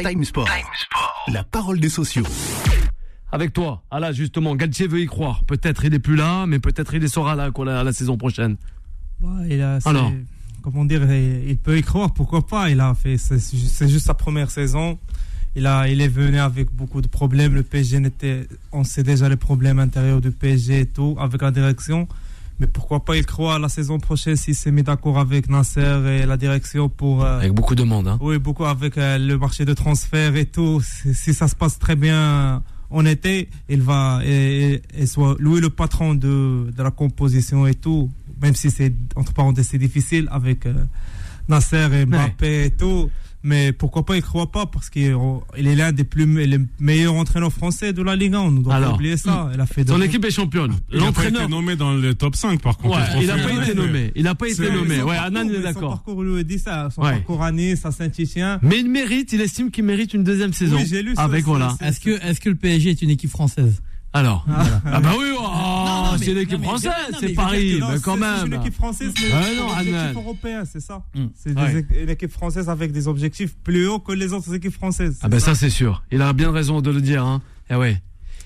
[0.00, 0.48] Time Sport.
[1.28, 2.24] La parole des sociaux.
[3.30, 5.44] Avec toi, ah là justement, Galtier veut y croire.
[5.44, 8.56] Peut-être il est plus là, mais peut-être il sera là quoi, la, la saison prochaine.
[9.20, 10.12] Bah, il a, Alors.
[10.62, 12.70] comment dire, il, il peut y croire, pourquoi pas.
[12.70, 14.98] Il a fait, c'est c'est juste sa première saison.
[15.54, 17.54] Il a, il est venu avec beaucoup de problèmes.
[17.54, 21.50] Le PSG n'était, on sait déjà les problèmes intérieurs du PSG et tout, avec la
[21.50, 22.08] direction.
[22.60, 25.80] Mais pourquoi pas il croit à la saison prochaine s'il s'est mis d'accord avec Nasser
[26.22, 27.24] et la direction pour.
[27.24, 28.06] euh, Avec beaucoup de monde.
[28.08, 28.18] Hein.
[28.20, 30.80] oui, beaucoup avec euh, le marché de transfert et tout.
[30.80, 35.36] Si, si ça se passe très bien en été, il va et, et- et soit
[35.40, 38.10] lui le patron de, de la composition et tout.
[38.40, 40.74] Même si c'est entre parenthèses c'est difficile avec euh,
[41.48, 43.10] Nasser et Mbappé et tout.
[43.44, 45.16] Mais pourquoi pas il croit pas parce qu'il
[45.58, 48.38] il est l'un des plus me- les meilleurs entraîneurs français de la Ligue 1.
[48.40, 49.50] On ne doit Alors, pas oublier ça.
[49.54, 50.72] Il a fait de Son équipe est championne.
[50.92, 52.96] Il n'a pas été nommé dans le top 5 par contre.
[52.98, 54.12] Ouais, il n'a pas été nommé.
[54.14, 55.02] Il n'a pas été nommé.
[55.02, 55.90] Ouais, Anan il est mais Son d'accord.
[55.90, 56.88] parcours lui dit ça.
[56.94, 57.12] Son Ouais.
[57.12, 58.58] parcours à Nice, à Saint-Etienne.
[58.62, 60.76] Mais il mérite, il estime qu'il mérite une deuxième saison.
[60.76, 61.76] Oui, j'ai lu ça Avec aussi, voilà.
[61.80, 63.82] Est-ce que, est-ce que le PSG est une équipe française?
[64.14, 64.44] Alors.
[64.84, 65.42] Ah bah oui, oh,
[66.12, 68.60] mais- c'est l'équipe mais- française, c'est Paris, mais c'est- quand C'est une même.
[68.60, 70.12] équipe française, mais c'est non, objectif Adnan.
[70.20, 71.02] européen, c'est ça.
[71.14, 71.24] Mm.
[71.34, 71.82] C'est Ouais.
[71.82, 75.18] des- une équipe française avec des objectifs plus hauts que les autres équipes françaises.
[75.22, 76.02] Ah ben ça c'est sûr.
[76.12, 77.24] Il a bien raison de le dire.
[77.24, 77.40] Hein.
[77.70, 78.02] Eh ouais.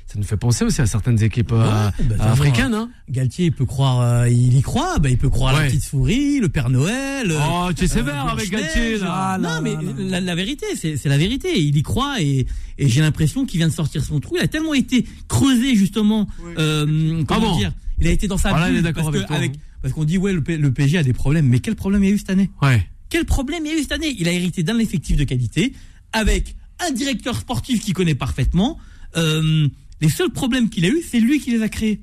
[0.07, 2.75] Ça nous fait penser aussi à certaines équipes euh, bah, africaines.
[2.75, 2.91] Hein.
[3.11, 5.83] Galtier, il peut croire, euh, il y croit, bah, il peut croire à la petite
[5.83, 7.29] souris, le Père Noël.
[7.33, 8.49] euh, Oh, tu es sévère euh, avec.
[8.49, 9.07] Galtier là.
[9.11, 10.05] Ah, là, non, mais.
[10.09, 11.61] La, la vérité, c'est la vérité.
[11.61, 12.47] Il y croit et,
[12.79, 14.37] et j'ai l'impression qu'il vient de sortir son trou.
[14.37, 16.29] Il a tellement été creusé justement.
[16.57, 19.09] Euh, comment Ah bon dire Il a été dans sa Voilà, il est bulle parce
[19.09, 19.49] hein.
[19.83, 22.11] parce qu'on dit ouais le, P- le PSG a des problèmes, mais quel problème il
[22.11, 22.51] y a eu cette année?
[22.63, 22.87] Ouais.
[23.09, 24.15] Quel problème il y a eu cette année?
[24.21, 25.73] Il a hérité d'un effectif de qualité
[26.13, 26.55] avec
[26.87, 28.79] un directeur sportif qu'il connaît parfaitement.
[29.17, 29.67] Euh,
[30.01, 32.01] les seuls problèmes qu'il a eu, c'est lui qui les a créés.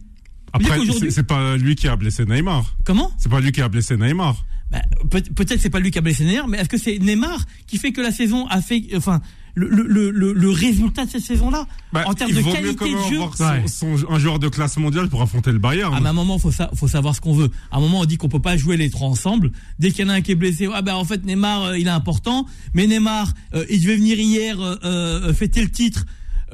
[0.51, 0.77] Après,
[1.09, 2.75] c'est pas lui qui a blessé Neymar.
[2.85, 3.11] Comment?
[3.17, 4.45] C'est pas lui qui a blessé Neymar.
[4.71, 7.43] Bah, peut- peut-être c'est pas lui qui a blessé Neymar, mais est-ce que c'est Neymar
[7.67, 9.19] qui fait que la saison a fait, enfin,
[9.55, 12.97] le, le, le, le- le résultat de cette saison-là, Bah, en termes de qualité de
[13.09, 13.19] jeu.
[13.35, 13.63] son- Ouais.
[13.67, 15.93] son- un joueur de classe mondiale pour affronter le Bayern.
[15.93, 17.49] À un moment, faut, sa- faut savoir ce qu'on veut.
[17.71, 19.51] À un moment, on dit qu'on peut pas jouer les trois ensemble.
[19.79, 21.77] Dès qu'il y en a un qui est blessé, ah ben en fait Neymar, euh,
[21.79, 22.47] il est important.
[22.73, 26.05] Mais Neymar, euh, il devait venir hier euh, fêter le titre.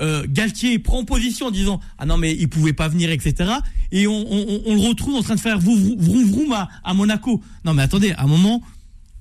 [0.02, 3.52] Euh, Galtier prend position en disant ah non mais il pouvait pas venir etc.
[3.92, 7.42] Et on, le retrouve en train de faire vroom vroom, à Monaco.
[7.66, 8.62] Non mais attendez, à un moment,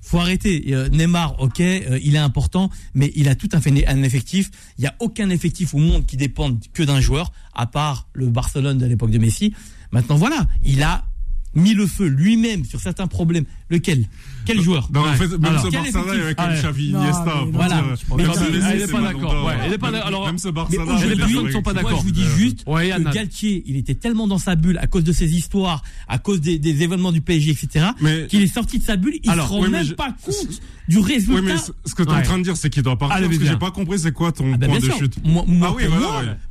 [0.01, 0.63] faut arrêter.
[0.69, 4.49] Euh, Neymar, ok, euh, il est important, mais il a tout un, fait un effectif.
[4.77, 8.27] Il y a aucun effectif au monde qui dépende que d'un joueur, à part le
[8.27, 9.53] Barcelone de l'époque de Messi.
[9.91, 11.05] Maintenant, voilà, il a
[11.55, 13.45] mis le feu lui-même sur certains problèmes.
[13.71, 14.05] Lequel?
[14.45, 14.89] Quel joueur?
[14.93, 16.91] Non, en fait, même Alors, ce Barça-là, il y avait effectif quand même Ah, Xavi,
[16.91, 17.33] non, Iniesta.
[17.51, 17.75] voilà.
[17.75, 19.33] dire, Mais même mais il est c'est pas d'accord.
[19.33, 19.45] d'Or.
[19.45, 20.83] Ouais, il est pas Même- alors- Même ce Barça-là.
[21.05, 21.99] les est personnes avec- sont pas Moi, d'accord.
[21.99, 23.13] je vous dis juste Ouais, que.
[23.13, 26.57] Galtier, il était tellement dans sa bulle à cause de ses histoires, à cause des,
[26.57, 27.87] des événements du PSG, etc.,
[28.27, 29.19] qu'il est sorti de sa bulle.
[29.23, 31.41] Il Alors, se rend même je- pas compte du résultat.
[31.41, 32.19] Oui, mais ce que tu es Ouais.
[32.19, 33.23] en train de dire, c'est qu'il doit partir.
[33.27, 35.83] Parce que j'ai pas compris, c'est quoi ton Ah bah, point de chute Ah oui,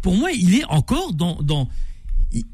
[0.02, 1.68] pour moi, il est encore dans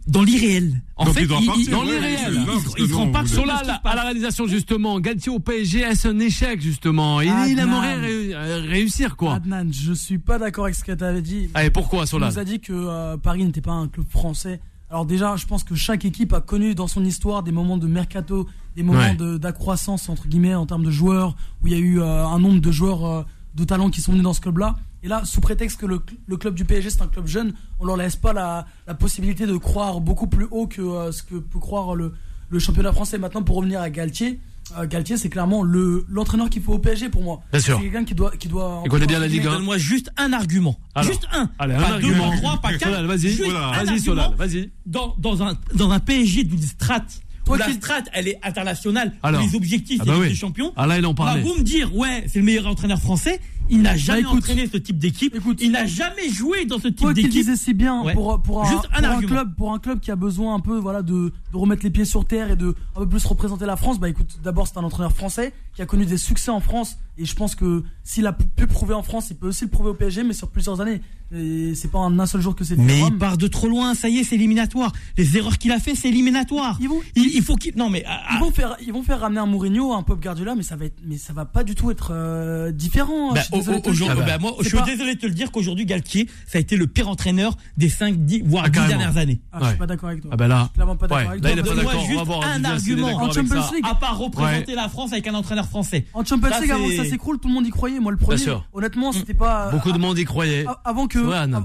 [0.06, 0.82] dans l'irréel.
[0.96, 2.32] En Donc fait, il doit partir, dans ouais, l'irréel.
[2.32, 2.38] Il-
[2.78, 6.06] il- il se rend pas sur la- à la réalisation justement, Galtier au PSG, est-ce
[6.08, 7.20] un échec justement?
[7.20, 9.34] Il, il aimerait ré- euh, réussir quoi.
[9.34, 11.50] Adnan, je suis pas d'accord avec ce que tu avais dit.
[11.54, 14.60] Allez, pourquoi Tu Solal nous a dit que euh, Paris n'était pas un club français.
[14.90, 17.88] Alors déjà, je pense que chaque équipe a connu dans son histoire des moments de
[17.88, 19.14] mercato, des moments Ouais.
[19.16, 22.38] de- d'accroissance entre guillemets en termes de joueurs, où il y a eu euh, un
[22.38, 23.22] nombre de joueurs euh,
[23.56, 24.76] de talent qui sont venus dans ce club-là.
[25.04, 27.52] Et là, sous prétexte que le, cl- le club du PSG c'est un club jeune,
[27.78, 31.22] on leur laisse pas la, la possibilité de croire beaucoup plus haut que euh, ce
[31.22, 32.14] que peut croire le,
[32.48, 33.18] le championnat français.
[33.18, 34.40] Maintenant, pour revenir à Galtier,
[34.78, 37.42] euh, Galtier, c'est clairement le l'entraîneur qu'il faut au PSG pour moi.
[37.52, 37.76] Bien sûr.
[37.76, 38.80] C'est quelqu'un qui doit qui doit.
[38.86, 39.50] Il connaît bien la Ligue 1.
[39.52, 40.78] Donne-moi juste un argument.
[40.94, 41.12] Alors.
[41.12, 41.50] juste un.
[41.58, 42.30] Allez, un pas deux, argument.
[42.30, 42.84] pas trois, pas quatre.
[42.84, 43.34] Solal, vas-y.
[43.36, 44.70] Vas-y, Solal, vas-y.
[44.86, 47.20] Dans, dans, un, dans un PSG d'une strate.
[47.44, 49.12] Toi la strate, elle est internationale.
[49.22, 49.42] Alors.
[49.42, 50.28] les objectifs, Ah c'est bah Ligue oui.
[50.30, 50.72] des champions.
[50.76, 51.42] Ah là, il en parlait.
[51.42, 53.38] vous me dire, ouais, c'est le meilleur entraîneur français.
[53.70, 54.38] Il n'a jamais écoute.
[54.38, 55.34] entraîné ce type d'équipe.
[55.60, 57.30] Il n'a jamais joué dans ce type d'équipe.
[57.30, 58.12] disais si bien Ouais.
[58.12, 60.60] pour pour un, Juste un pour un club pour un club qui a besoin un
[60.60, 63.64] peu voilà de, de remettre les pieds sur terre et de un peu plus représenter
[63.66, 66.60] la France bah écoute d'abord c'est un entraîneur français qui a connu des succès en
[66.60, 69.70] France et je pense que s'il a pu prouver en France il peut aussi le
[69.70, 71.00] prouver au PSG mais sur plusieurs années
[71.34, 72.76] et c'est pas en un seul jour que c'est.
[72.76, 74.92] Mais il part de trop loin, ça y est, c'est éliminatoire.
[75.16, 76.76] Les erreurs qu'il a fait, c'est éliminatoire.
[76.80, 77.74] Ils vont- il, il faut qu'il.
[77.76, 78.04] Non, mais.
[78.06, 80.76] ah, Ils vont faire, ils vont faire ramener un Mourinho, un Pop Guardiola, mais ça
[80.76, 83.32] va être, mais ça va pas du tout être euh, différent.
[83.32, 84.04] Bah, Je suis désolé de te le dire.
[84.06, 84.32] aujourd'hui- Ah bah.
[84.36, 86.60] bah, moi, C'est je suis pas- désolé de te le dire qu'aujourd'hui, Galtier, ça a
[86.60, 88.98] été le pire entraîneur des 5, 10, voire Ah, 10 carrément.
[88.98, 89.40] dernières années.
[89.50, 90.30] Ah, je suis pas d'accord avec toi.
[90.32, 90.58] Ah bah là.
[90.58, 91.74] Je suis clairement pas d'accord Ouais, avec là, toi.
[91.74, 93.08] Donne-moi juste un argument.
[93.16, 93.70] En Champions ça.
[93.74, 93.84] League.
[93.90, 96.04] À part représenter la France avec un entraîneur français.
[96.14, 98.00] En Champions Ça, League, avant c'est- ça s'écroule, tout le monde y croyait.
[98.00, 98.36] Moi, le premier.
[98.36, 98.66] Bien sûr.
[98.72, 99.70] Honnêtement, c'était pas.
[99.70, 100.64] Beaucoup de a- monde y croyait.
[100.84, 101.18] Avant que,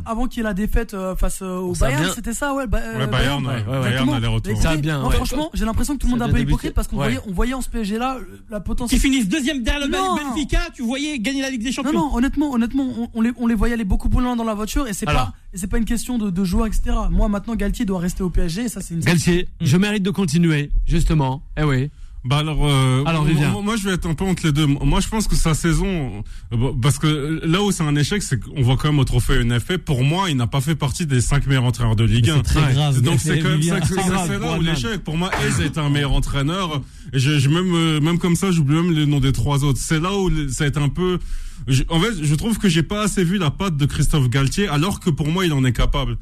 [0.05, 2.65] avant qu'il y ait la défaite euh, face euh, au Bayern, c'était ça, ouais.
[2.73, 6.29] Euh, Ouais, Bayern, ouais, Ça bien, franchement, j'ai l'impression que tout le monde a un
[6.29, 7.05] peu hypocrite parce qu'on Ouais.
[7.05, 8.17] voyait, on voyait en ce PSG là
[8.49, 8.99] la Qui potentiel.
[8.99, 10.15] finissent deuxième derrière le Non.
[10.15, 11.93] Benfica, tu voyais gagner la Ligue des Non, Champions.
[11.93, 14.53] non, honnêtement, honnêtement, on, on les, on les voyait aller beaucoup plus loin dans la
[14.53, 16.91] voiture et c'est pas, et c'est pas une question de, de joueurs, etc.
[17.09, 18.99] Moi, maintenant, Galtier doit rester au PSG et ça, c'est une.
[19.01, 21.41] Galtier, je mérite de continuer, justement.
[21.57, 21.89] Eh oui.
[22.25, 23.25] Bah alors, euh, Alors,
[23.63, 24.65] moi, je vais être un peu entre les deux.
[24.65, 28.21] Moi je pense que sa saison, euh, bon, parce que là où c'est un échec,
[28.23, 29.77] c'est qu'on voit quand même au trophée UNFP.
[29.77, 32.35] Pour moi, il n'a pas fait partie des cinq meilleurs entraîneurs de Ligue 1.
[32.37, 32.73] C'est très Ouais.
[32.73, 33.01] grave.
[33.01, 35.03] Donc c'est quand même ça, que- C'est là où l'échec.
[35.03, 36.81] Pour moi, Hayes est un meilleur entraîneur.
[37.13, 39.79] Et je, je même euh, même comme ça, j'oublie même les noms des trois autres.
[39.81, 41.19] C'est là où ça a été un peu.
[41.67, 44.67] je- en fait, je trouve que j'ai pas assez vu la patte de Christophe Galtier,
[44.67, 46.17] alors que pour moi, il en est capable.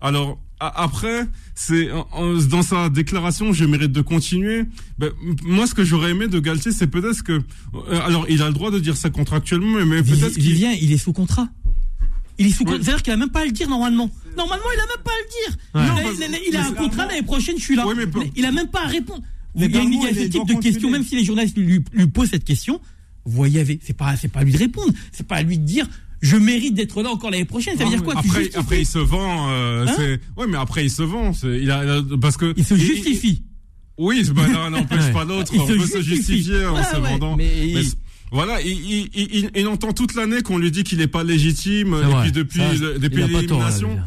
[0.00, 1.88] Alors après, c'est
[2.48, 4.64] dans sa déclaration, je mérite de continuer.
[4.98, 5.10] Ben,
[5.44, 8.54] moi, ce que j'aurais aimé de Galtier, c'est peut-être que, euh, alors, il a le
[8.54, 11.48] droit de dire ça contractuellement, mais, mais peut-être qu'il Vivien, il est sous contrat.
[12.38, 12.82] Il est sous contrat.
[12.82, 14.10] C'est-à-dire qu'il a même pas à le dire normalement.
[14.36, 15.58] Normalement, il a même pas à le dire.
[15.74, 15.82] Ouais.
[15.84, 17.84] Il, a, parce- il a- il a mais un contrat l'année prochaine, je suis là.
[17.96, 19.22] Mais il a même pas à répondre.
[19.54, 20.90] Il y a, Légalement, il y a ce est- type de questions, continuer.
[20.92, 22.80] même si les journalistes lui, lui posent cette question,
[23.24, 24.92] vous voyez, c'est pas, c'est pas à lui de répondre.
[25.12, 25.86] C'est pas à lui de dire,
[26.26, 27.76] je mérite d'être là encore l'année prochaine.
[27.78, 28.58] Ça veut dire quoi Tu après, justifies.
[28.58, 29.50] après, il se vend.
[29.50, 31.32] Euh, Hein c'est ouais, mais après, il se vend.
[31.32, 33.42] C'est- Il a, a- parce que Il se justifie.
[33.98, 35.50] Oui, bah, non, n'empêche pas l'autre.
[35.54, 36.36] Il On se peut se justifie.
[36.42, 37.36] justifier en Ouais, se vendant.
[37.36, 37.90] mais il-
[38.32, 41.96] voilà, il, il, il, il- entend toute l'année qu'on lui dit qu'il n'est pas légitime.
[42.00, 42.22] C'est Et vrai.
[42.24, 43.98] puis depuis, Ça, le- depuis pas l'élimination,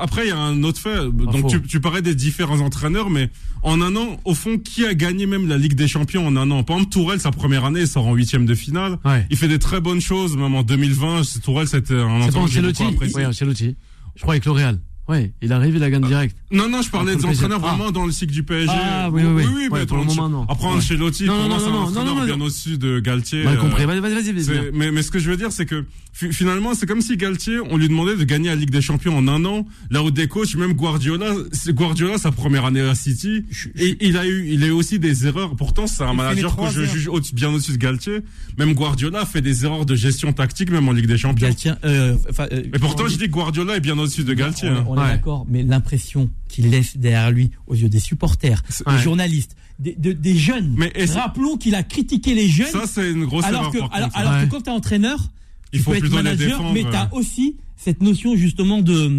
[0.00, 0.96] après il y a un autre fait.
[1.12, 3.28] Donc tu, tu parlais des différents entraîneurs, mais
[3.62, 6.50] en un an, au fond, qui a gagné même la Ligue des Champions en un
[6.50, 6.62] an?
[6.62, 8.98] Par exemple, Tourelle, sa première année, il sort en huitième de finale.
[9.04, 9.26] Ouais.
[9.30, 11.22] Il fait des très bonnes choses, même en 2020.
[11.42, 13.14] Tourelle, c'était un C'est pas entraîneur que j'ai Ancelotti?
[13.16, 13.76] Oui, Ancelotti.
[14.16, 14.78] Je crois avec L'Oréal.
[15.10, 16.36] Oui, il arrive, il a gagné direct.
[16.52, 17.68] Non, non, je parlais Entre des entraîneurs Ah.
[17.74, 18.68] vraiment dans le cycle du PSG.
[18.72, 19.68] Ah, oui, oui, oui.
[19.70, 20.46] mais Ouais, pour le moment, non.
[20.48, 20.74] Après, Ouais.
[20.74, 22.26] Ancelotti, pour non, moi, non, c'est un non, non, entraîneur non, non.
[22.26, 23.44] bien au-dessus de Galtier.
[23.44, 23.84] Mal euh, compris.
[23.84, 24.70] Vas-y, vas-y, vas-y.
[24.72, 27.58] mais, mais ce que je veux dire, c'est que fi- finalement, c'est comme si Galtier,
[27.70, 29.66] on lui demandait de gagner la Ligue des Champions en un an.
[29.90, 31.32] Là où des coachs, même Guardiola,
[31.68, 33.44] Guardiola, sa première année à City,
[33.76, 35.56] et il a eu, il a eu aussi des erreurs.
[35.56, 38.18] Pourtant, c'est un manager que je juge bien au-dessus de Galtier.
[38.58, 41.46] Même Guardiola fait des erreurs de gestion tactique, même en Ligue des Champions.
[41.46, 44.70] Galtier, euh, euh, Et pourtant, je dis que Guardiola est bien au-dessus de Galtier.
[45.04, 45.10] Ouais.
[45.12, 48.98] d'accord, mais l'impression qu'il laisse derrière lui, aux yeux des supporters, des Ouais.
[49.02, 50.74] journalistes, des, de- des jeunes.
[50.76, 52.66] Mais Rappelons qu'il a critiqué les jeunes.
[52.70, 54.16] Ça, c'est une grosse alors erreur, que, alors, contre.
[54.18, 54.44] alors Ouais.
[54.46, 55.30] que quand t'es entraîneur,
[55.72, 56.90] Il tu faut peux être manager, défendre, mais ouais.
[56.90, 59.10] t'as aussi cette notion justement de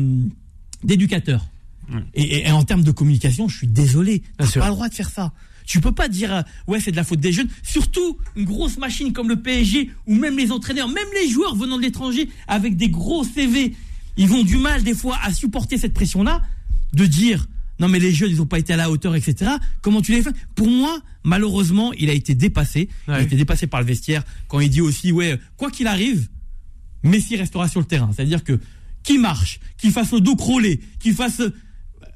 [0.84, 1.46] d'éducateur.
[1.92, 2.00] Ouais.
[2.14, 4.62] Et, et- et en termes de communication, je suis désolé, t'as sûr.
[4.62, 5.32] pas le droit de faire ça.
[5.66, 7.48] Tu peux pas dire euh, ouais c'est de la faute des jeunes.
[7.64, 11.78] Surtout une grosse machine comme le PSG ou même les entraîneurs, même les joueurs venant
[11.78, 13.76] de l'étranger avec des gros CV,
[14.18, 16.42] ils ont du mal des fois à supporter cette pression-là
[16.94, 17.48] de dire
[17.80, 19.52] non mais les jeunes ils ont pas été à la hauteur etc.
[19.82, 20.32] Comment tu les fais?
[20.56, 22.90] Pour moi malheureusement il a été dépassé.
[23.08, 26.28] Il a été dépassé par le vestiaire quand il dit aussi ouais quoi qu'il arrive
[27.04, 28.12] Messi restera sur le terrain.
[28.16, 28.60] C'est-à-dire que
[29.04, 31.52] qui marche, qui fasse le dos crawlé, qui fasse euh,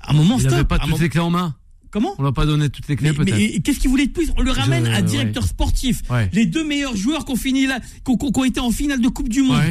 [0.07, 0.51] un moment Il stop.
[0.51, 1.55] n'avait pas toutes les clés en main?
[1.89, 2.13] Comment?
[2.17, 3.35] On l'a pas donné toutes les clés, mais, peut-être.
[3.37, 4.29] mais qu'est-ce qu'il voulait de plus?
[4.37, 5.49] On le ramène Je- un directeur ouais.
[5.49, 6.01] sportif.
[6.09, 6.29] Ouais.
[6.33, 9.29] Les deux meilleurs joueurs qui ont fini là, qui ont, été en finale de Coupe
[9.29, 9.61] du Monde.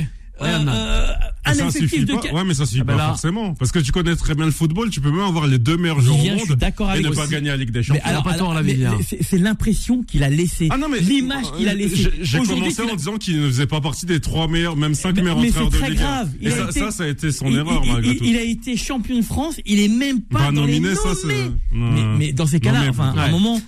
[0.40, 0.48] Ouais.
[0.48, 1.06] Euh, euh,
[1.46, 2.20] un ça effectif suffit de pas.
[2.22, 3.54] qua- Ouais, mais ça suffit Ah bah pas là- forcément.
[3.54, 6.00] Parce que tu connais très bien le football, tu peux même avoir les deux meilleurs
[6.00, 7.30] joueurs au monde d'accord et avec ne pas aussi.
[7.30, 8.02] gagner la Ligue des Mais Champions.
[8.04, 8.98] alors, pas alors, mais Vivien.
[9.06, 10.68] c'est c'est l'impression qu'il a laissé.
[10.72, 12.10] Ah non, mais l'image qu'il a laissée.
[12.20, 15.22] J'ai- commencé en disant qu'il ne faisait pas partie des trois meilleurs, même cinq Mais-
[15.22, 16.02] meilleurs mais entraîneurs c'est de très Ligue 1.
[16.02, 16.30] grave.
[16.40, 18.24] Et Il a ça, été- ça, ça a été son il, erreur il- malgré tout.
[18.24, 21.02] il a été champion de France, il est même pas Bah, dans nominé, les ça,
[21.10, 21.20] nommés.
[21.22, 23.64] c'est- mais, mais dans ces cas-là, enfin, à un moment, c'est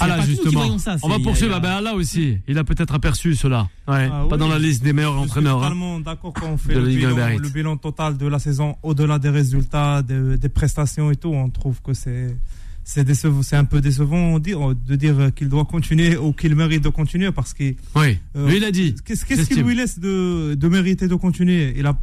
[0.00, 0.60] Ah là, pas nous qui justement.
[0.60, 0.96] voyons ça.
[1.02, 1.52] On va poursuivre.
[1.52, 3.68] il Ah ben là aussi, il a peut-être aperçu cela.
[3.86, 4.08] Ouais.
[4.10, 4.38] Ah pas oui.
[4.38, 5.58] dans la liste des meilleurs Je suis entraîneurs.
[5.58, 5.62] hein.
[5.62, 7.38] totalement d'accord quand on fait le bilan, Iberit.
[7.38, 11.28] le bilan total de la saison, au-delà des résultats, des, des prestations et tout.
[11.28, 12.36] On trouve que c'est
[12.84, 16.88] c'est décevant, c'est un peu décevant de dire, qu'il doit continuer ou qu'il mérite de
[16.88, 17.74] continuer parce que.
[17.94, 18.18] Oui.
[18.34, 18.94] Euh, Lui, il a dit.
[19.04, 21.74] Qu'est-ce qu'il lui laisse de, de mériter de continuer?
[21.76, 21.96] Il a,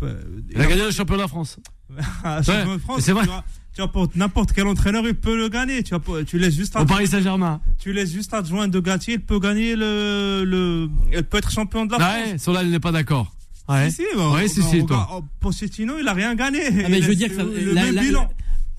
[0.56, 1.58] Il a gagné le championnat de France.
[2.24, 3.24] Ah, champion de France, c'est vrai.
[3.24, 3.44] Tu, vois,
[3.88, 5.84] tu n'importe quel entraîneur, il peut le gagner.
[5.84, 5.94] Tu,
[6.28, 7.62] tu laisses juste Au Paris Saint-Germain.
[7.80, 11.86] tu laisses juste adjoint de Gatier, il peut gagner le, le, il peut être champion
[11.86, 12.14] de la France.
[12.32, 13.34] Ouais, sur là, il n'est pas d'accord.
[13.68, 13.90] Ouais.
[13.92, 15.10] Si, si, bah, Ouais, si, bah, si, regarde, toi.
[15.20, 16.62] oh, Pochettino, il a rien gagné.
[16.86, 18.30] Ah, mais je veux dire que ça, le la- même la- bilan.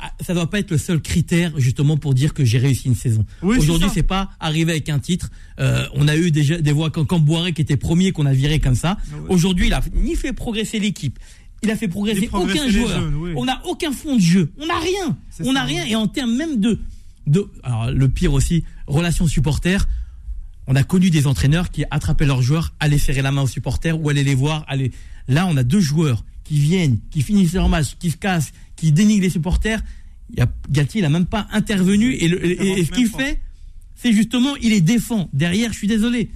[0.01, 2.97] ah, ça doit pas être le seul critère justement pour dire que j'ai réussi une
[2.97, 3.25] saison.
[3.43, 5.31] Oui, Aujourd'hui, c'est pas arriver avec un titre.
[5.61, 8.59] Euh, on a eu déjà des voix comme Camboiré qui était premier qu'on a viré
[8.59, 8.97] comme ça.
[9.29, 11.19] Aujourd'hui, il a ni fait progresser l'équipe.
[11.63, 13.01] Il a fait progresser aucun joueur.
[13.01, 13.33] jeunes, oui.
[13.37, 14.51] On n'a aucun fond de jeu.
[14.59, 15.17] On n'a rien.
[15.45, 15.85] On n'a rien.
[15.85, 16.79] Et en termes même de,
[17.27, 19.87] de, alors le pire aussi, relations supporters.
[20.67, 24.01] On a connu des entraîneurs qui attrapaient leurs joueurs, allaient serrer la main aux supporters
[24.01, 24.65] ou allaient les voir.
[24.69, 24.93] Aller...
[25.29, 28.93] Là, on a deux joueurs qui viennent, qui finissent leur match, qui se cassent, qui
[28.93, 29.83] dénigrent les supporters.
[30.71, 32.15] Galtier, il a même pas intervenu.
[32.15, 33.41] Et, le- et- ce qu'il fait,
[33.97, 35.29] c'est justement, il les défend.
[35.33, 36.31] Derrière, je suis désolé.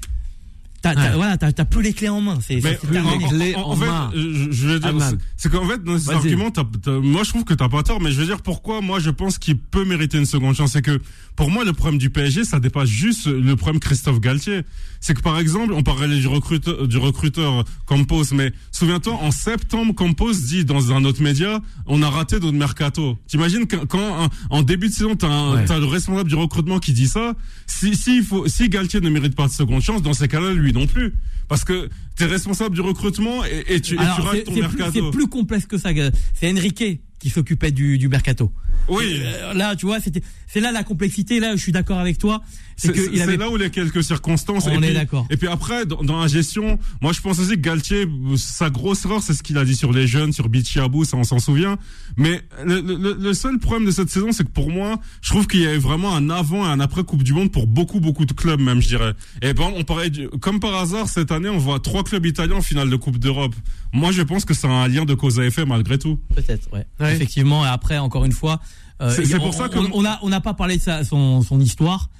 [0.84, 1.16] T'as, t'as- Ouais.
[1.16, 2.38] voilà, t'as, t'as plus les clés en main.
[2.46, 3.24] C'est, Mais c'est terminé.
[3.24, 4.10] en, Clé en- en en fait, main.
[4.14, 4.20] je,
[4.52, 6.16] je veux dire, c'est- c'est qu'en fait, dans ces Vas-y.
[6.16, 8.82] arguments, t'as- t'as- moi je trouve que t'as pas tort, mais je veux dire pourquoi
[8.82, 10.72] moi je pense qu'il peut mériter une seconde chance?
[10.72, 11.00] C'est que
[11.36, 14.60] pour moi, le problème du PSG, ça dépasse juste le problème Christophe Galtier.
[15.00, 19.94] C'est que par exemple, on parlait du recruteur, du recruteur Campos, mais souviens-toi, en septembre,
[19.94, 23.18] Campos dit dans un autre média, on a raté notre mercato.
[23.26, 25.64] T'imagines quand, quand, en- en début de saison, t'as, un- Ouais.
[25.64, 27.32] t'as le responsable du recrutement qui dit ça?
[27.66, 30.52] Si, si, il faut, si Galtier ne mérite pas de seconde chance, dans ces cas-là,
[30.52, 31.14] lui non plus.
[31.48, 34.92] Parce que t'es responsable du recrutement et, et tu, et tu rates ton mercato.
[34.92, 35.90] c'est plus complexe que ça.
[36.34, 38.52] C'est Enrique qui s'occupait du, du mercato.
[38.88, 39.20] Oui.
[39.22, 41.40] Euh, là, tu vois, c'était, c'est là la complexité.
[41.40, 42.42] Là, je suis d'accord avec toi.
[42.76, 44.66] C'est, avait là où il y a quelques circonstances.
[44.66, 45.26] On et est puis, d'accord.
[45.30, 48.06] Et puis après, dans, dans la gestion, moi je pense aussi que Galtier,
[48.37, 51.24] sa grosse erreur, c'est ce qu'il a dit sur les jeunes, sur Bichiabou, ça on
[51.24, 51.76] s'en souvient.
[52.16, 55.46] Mais le, le- le seul problème de cette saison, c'est que pour moi, je trouve
[55.46, 58.24] qu'il y avait vraiment un avant et un après Coupe du Monde pour beaucoup, beaucoup
[58.26, 59.12] de clubs même, je dirais.
[59.42, 62.56] Et bon, on parlait du- comme par hasard, cette année, on voit trois clubs italiens
[62.56, 63.54] en finale de Coupe d'Europe.
[63.92, 66.18] Moi, je pense que c'est un lien de cause à effet malgré tout.
[66.34, 66.84] Peut-être, ouais.
[67.00, 67.14] Ouais.
[67.14, 67.64] Effectivement.
[67.64, 68.60] Et après, encore une fois,
[69.00, 71.04] euh, C'est- on- pour ça que- on, on a, on n'a pas parlé de sa,
[71.04, 72.10] son, son histoire.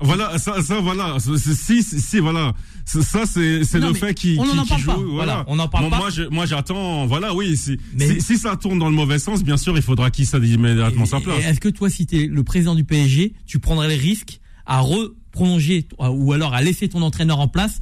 [0.00, 2.52] Voilà, ça, ça, voilà, si, si, voilà,
[2.84, 5.14] ça, c'est, c'est le fait qu'il, on en qu'il- en qu'il parle joue, pas.
[5.14, 5.34] voilà.
[5.34, 5.96] Voilà, on en parle pas.
[5.98, 9.18] Moi, je- moi, j'attends, voilà, oui, si, Mais- si, si ça tourne dans le mauvais
[9.20, 11.44] sens, bien sûr, il faudra qu'il cède immédiatement sa place.
[11.44, 14.80] Est-ce que toi, si tu es le président du PSG, tu prendrais le risque à
[14.80, 17.80] reprolonger ou alors à laisser ton entraîneur en place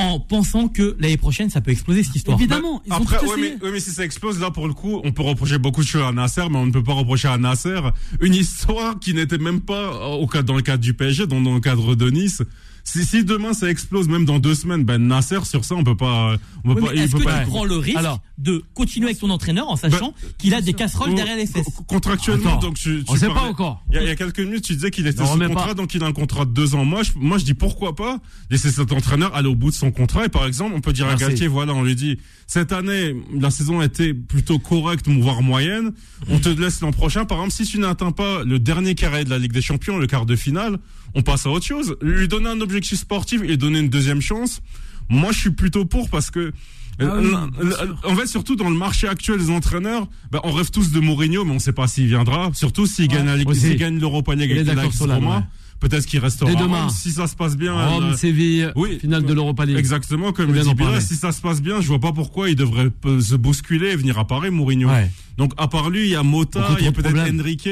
[0.00, 3.26] en pensant que l'année prochaine, ça peut exploser cette histoire Évidemment, ils ont Après, tout
[3.26, 5.82] ouais, mais, ouais, mais si ça explose, là, pour le coup, on peut reprocher beaucoup
[5.82, 7.80] de choses à Nasser, mais on ne peut pas reprocher à Nasser
[8.20, 11.54] une histoire qui n'était même pas au cadre, dans le cadre du PSG, dans, dans
[11.54, 12.42] le cadre de Nice.
[12.84, 15.96] Si, si demain ça explose, même dans deux semaines, ben Nasser, sur ça, on peut
[15.96, 18.20] pas, on peut Oui, pas, Est-ce peut que pas tu prends le risque Alors.
[18.38, 21.84] de continuer avec ton entraîneur en sachant qu'il a des casseroles derrière les fesses co-
[21.84, 23.82] Contractuellement, Attends, donc tu, tu on sait pas encore.
[23.90, 25.66] Il y, a, il y a quelques minutes, tu disais qu'il était Ne sous contrat,
[25.68, 25.74] pas.
[25.74, 26.84] donc il a un contrat de deux ans.
[26.84, 28.18] Moi, je, moi, je dis pourquoi pas
[28.50, 30.24] laisser cet entraîneur aller au bout de son contrat.
[30.24, 31.24] Et par exemple, on peut dire Merci.
[31.24, 35.42] à Galtier, voilà, on lui dit, cette année, la saison a été plutôt correcte, voire
[35.42, 35.92] moyenne.
[36.28, 37.24] On te laisse l'an prochain.
[37.24, 40.06] Par exemple, si tu n'atteins pas le dernier carré de la Ligue des Champions, le
[40.06, 40.78] quart de finale,
[41.14, 41.96] on passe à autre chose.
[42.02, 44.60] Lui donner un objectif sportif et donner une deuxième chance.
[45.08, 46.52] Moi, je suis plutôt pour parce que
[47.00, 47.26] Ah oui,
[47.60, 50.92] euh, euh, en fait, surtout dans le marché actuel des entraîneurs, ben, on rêve tous
[50.92, 52.50] de Mourinho, mais on ne sait pas s'il viendra.
[52.52, 53.60] Surtout s'il gagne, la Ligue- aussi.
[53.60, 55.36] s'il gagne l'Europa League Il est avec d'accord l'Ajax Roma.
[55.38, 55.42] ouais.
[55.80, 56.50] Peut-être qu'il restera.
[56.50, 56.82] Dès à demain.
[56.82, 57.72] Rome, si ça se passe bien.
[57.72, 58.98] Rome, euh, Séville, oui.
[59.00, 59.78] finale de l'Europa League.
[59.78, 60.60] Exactement, comme dit
[61.00, 64.18] si ça se passe bien, je vois pas pourquoi il devrait se bousculer et venir
[64.18, 64.88] à Paris, Mourinho.
[64.90, 65.10] Ouais.
[65.38, 67.16] Donc, à part lui, il y a Mota, il y a peut-être.
[67.16, 67.68] Enrique,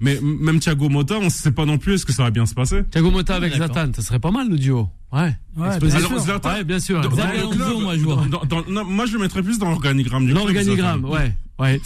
[0.00, 2.46] mais même Thiago Mota, on ne sait pas non plus est-ce que ça va bien
[2.46, 2.82] se passer.
[2.90, 3.74] Thiago Motta avec D'accord.
[3.74, 4.88] Zlatan, ça serait pas mal le duo.
[5.12, 5.36] Ouais.
[5.56, 6.18] Ouais, bien Alors, sûr.
[6.20, 7.00] Zlatan, Ouais, bien sûr.
[7.00, 8.24] dans- dans le Alonso, club, moi, je vois.
[8.30, 11.32] dans- dans- non, moi, je le mettrais plus dans l'organigramme du club, L'organigramme, ouais.
[11.58, 11.80] Ouais.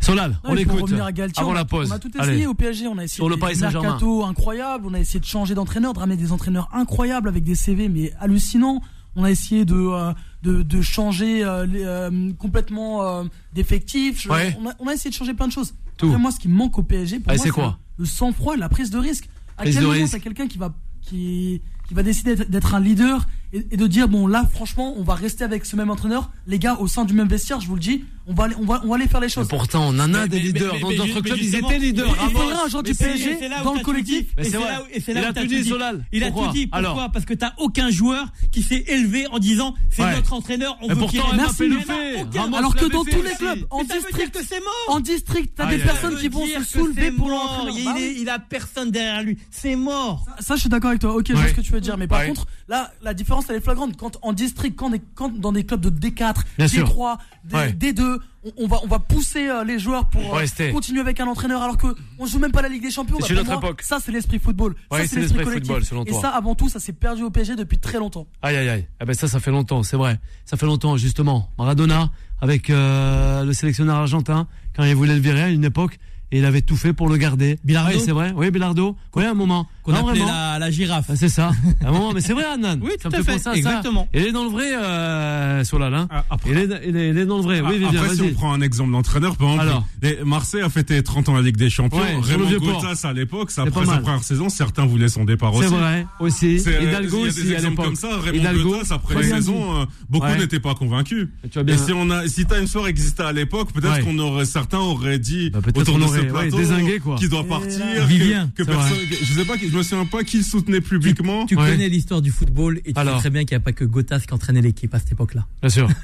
[0.00, 1.90] Solal, on revenir à Galtier, Avant on a, la pause.
[1.90, 2.32] on a tout Allez.
[2.32, 2.86] essayé au PSG.
[2.86, 3.88] On a essayé Sur le des Paris Saint-Germain.
[3.88, 4.84] mercato incroyables.
[4.86, 8.12] On a essayé de changer d'entraîneur, de ramener des entraîneurs incroyables avec des CV mais
[8.20, 8.82] hallucinants.
[9.16, 14.26] On a essayé de euh, de, de changer euh, les, euh, complètement euh, d'effectifs.
[14.30, 14.56] Ouais.
[14.78, 15.74] On a essayé de changer plein de choses.
[15.96, 16.06] Tout.
[16.06, 18.58] Après, moi, ce qui me manque au PSG, pour moi, c'est quoi le sang-froid et
[18.58, 19.28] la prise de risque.
[19.56, 23.26] À Prise quel moment t'as quelqu'un qui va qui qui va décider d'être un leader
[23.52, 26.58] et, et de dire bon là franchement on va rester avec ce même entraîneur les
[26.58, 28.80] gars au sein du même vestiaire je vous le dis on va aller, on va
[28.84, 30.74] on va aller faire les Mais choses pourtant, on en a Mais- des mais- leaders.
[30.74, 32.08] mais- Dans notre club, ils étaient leaders.
[32.28, 35.32] il faudra un joueur du PSG dans le collectif Et c'est là où- Il a
[35.32, 35.64] tout dit.
[35.64, 36.04] Solal.
[36.10, 36.66] Il a Pourquoi tout dit.
[36.66, 40.88] Pourquoi Parce que t'as aucun joueur qui s'est élevé en disant c'est notre entraîneur, on
[40.88, 41.20] veut qu'il
[41.68, 42.16] le fait.
[42.56, 44.96] alors que dans tous les clubs en district c'est mort.
[44.96, 48.28] en district t'as Aïe, des personnes qui vont se soulever pour l'entraîneur Il, Bah il
[48.28, 49.38] a personne derrière lui.
[49.52, 50.26] C'est mort.
[50.40, 51.14] Ça, je suis d'accord avec toi.
[51.14, 51.96] Ok, je vois ce que tu veux dire.
[51.96, 55.02] Mais par contre, là, la différence différence elle est flagrante quand en district, quand, des-
[55.14, 56.86] quand dans des clubs de D4, Bien sûr.
[56.86, 57.72] D3, D, Ouais.
[57.72, 58.18] D2,
[58.56, 60.70] on, va on va pousser euh, les joueurs pour euh, Rester.
[60.72, 63.18] continuer avec un entraîneur alors que on joue même pas la Ligue des Champions.
[63.20, 63.82] C'est Bah, une pour autre moi, époque.
[63.82, 64.74] Ça c'est l'esprit football.
[64.90, 66.20] Ouais, ça c'est l'esprit football, selon Et toi.
[66.22, 68.26] ça avant tout ça s'est perdu au PSG depuis très longtemps.
[68.42, 68.86] Aïe aïe aïe.
[69.00, 70.18] Ah ben ça, ça fait longtemps, c'est vrai.
[70.44, 71.50] Ça fait longtemps, justement.
[71.58, 75.98] Maradona, avec euh, le sélectionneur argentin, quand il voulait le virer à une époque,
[76.32, 77.58] et il avait tout fait pour le garder.
[77.64, 78.32] Bilardo Oui, c'est vrai.
[78.36, 78.96] Oui, Bilardo.
[79.14, 79.66] Oui, un moment.
[79.82, 80.32] Qu'on Non, appelait vraiment.
[80.36, 81.06] la, la girafe.
[81.08, 81.52] Ah, c'est ça.
[81.84, 82.80] Un moment, mais c'est vrai, Annan.
[82.82, 84.08] Oui, ça tout à fait à exactement.
[84.12, 84.18] ça.
[84.20, 86.06] Il est dans le vrai, euh, Solal.
[86.10, 87.60] Ah, Il est, il est, il est dans le vrai.
[87.60, 89.86] Oui, Vivian, après si on prend un exemple d'entraîneur, par exemple, Alors.
[90.02, 91.98] les- Marseille a fêté 30 ans la Ligue des Champions.
[92.00, 92.58] Ouais, sur le Raymond.
[92.80, 95.68] Gautas à l'époque, c'est C'est après sa première saison, certains voulaient son départ aussi.
[95.68, 96.58] C'est vrai, aussi.
[96.58, 98.08] C'est- Hidalgo il y a aussi, des à exemples comme ça.
[98.18, 98.76] Raymond Hidalgo.
[99.10, 100.38] La bien saison, euh, beaucoup Ouais.
[100.38, 101.28] n'étaient pas convaincus.
[101.44, 101.50] dit.
[101.50, 101.74] Tu as bien.
[101.76, 105.18] Et si on a, si Time Sport existait à l'époque, peut-être qu'on aurait, certains auraient
[105.20, 107.16] dit Bah, autour de ce ouais, plateau, quoi.
[107.16, 110.38] qui doit partir, que- Vivien, que, personne, je sais pas, je me souviens pas qui
[110.38, 111.46] le soutenait publiquement.
[111.46, 111.70] Tu Ouais.
[111.70, 113.14] connais l'histoire du football et tu Alors.
[113.16, 115.46] sais très bien qu'il n'y a pas que Gotas qui entraînait l'équipe à cette époque-là.
[115.60, 115.88] Bien sûr.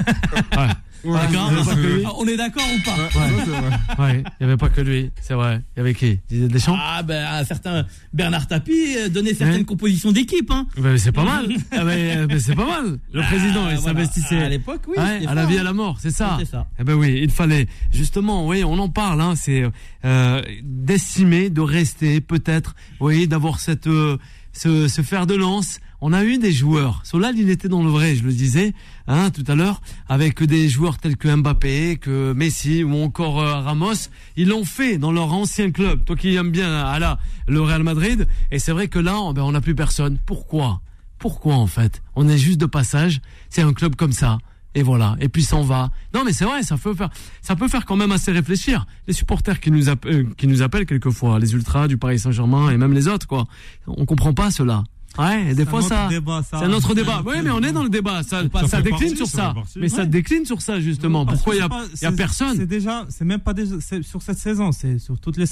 [0.56, 0.68] Ouais.
[1.04, 2.96] Ouais, D'accord On est d'accord ou pas
[3.98, 4.22] Ouais.
[4.40, 5.10] Il n'y avait pas que lui.
[5.20, 5.60] C'est vrai.
[5.76, 6.20] Il y avait qui?
[6.28, 6.76] Didier Deschamps?
[6.78, 9.64] Ah ben un certain Bernard Tapie euh, donnait certaines Ouais.
[9.64, 10.48] compositions d'équipe.
[10.52, 10.66] Hein.
[10.78, 11.48] Ben, c'est pas mal.
[11.72, 12.98] Ah, mais, mais c'est pas mal.
[13.12, 13.98] Le président, Ah, il voilà.
[13.98, 14.38] s'investissait.
[14.44, 14.94] À l'époque, oui.
[14.96, 15.62] Ouais, à la vie, hein.
[15.62, 16.36] à la mort, c'est ça.
[16.38, 16.68] C'est ça.
[16.78, 19.20] Eh ben oui, il fallait justement, oui, on en parle.
[19.22, 19.64] Hein, c'est
[20.04, 24.18] euh, d'estimer, de rester, peut-être, oui, d'avoir cette euh,
[24.52, 25.80] ce, ce fer de lance.
[26.04, 27.00] On a eu des joueurs.
[27.04, 28.74] Solal, il était dans le vrai, je le disais,
[29.06, 33.60] hein, tout à l'heure, avec des joueurs tels que Mbappé, que Messi ou encore euh,
[33.60, 34.08] Ramos.
[34.36, 36.04] Ils l'ont fait dans leur ancien club.
[36.04, 38.26] Toi qui aimes bien, à la, le Real Madrid.
[38.50, 40.18] Et c'est vrai que là, oh, ben, on n'a plus personne.
[40.26, 40.80] Pourquoi?
[41.18, 42.02] Pourquoi en fait?
[42.16, 43.20] On est juste de passage.
[43.48, 44.38] C'est un club comme ça.
[44.74, 45.16] Et voilà.
[45.20, 45.90] Et puis s'en va.
[46.14, 47.10] Non, mais c'est vrai, ça peut faire,
[47.42, 48.86] ça peut faire quand même assez réfléchir.
[49.06, 52.70] Les supporters qui nous, app- euh, qui nous appellent quelquefois, les ultras du Paris Saint-Germain
[52.70, 53.46] et même les autres, quoi.
[53.86, 54.84] On comprend pas cela.
[55.18, 56.08] Ouais, et des fois ça.
[56.10, 57.22] C'est un autre débat.
[57.26, 58.22] Oui, mais on est dans le débat.
[58.22, 59.78] Ça, Ça décline partie, sur ça partie.
[59.78, 61.24] Mais ça décline sur ça, justement.
[61.24, 64.38] Parce Pourquoi il y a, a personne C'est déjà, c'est même pas déjà, sur cette
[64.38, 65.44] saison, c'est sur toutes les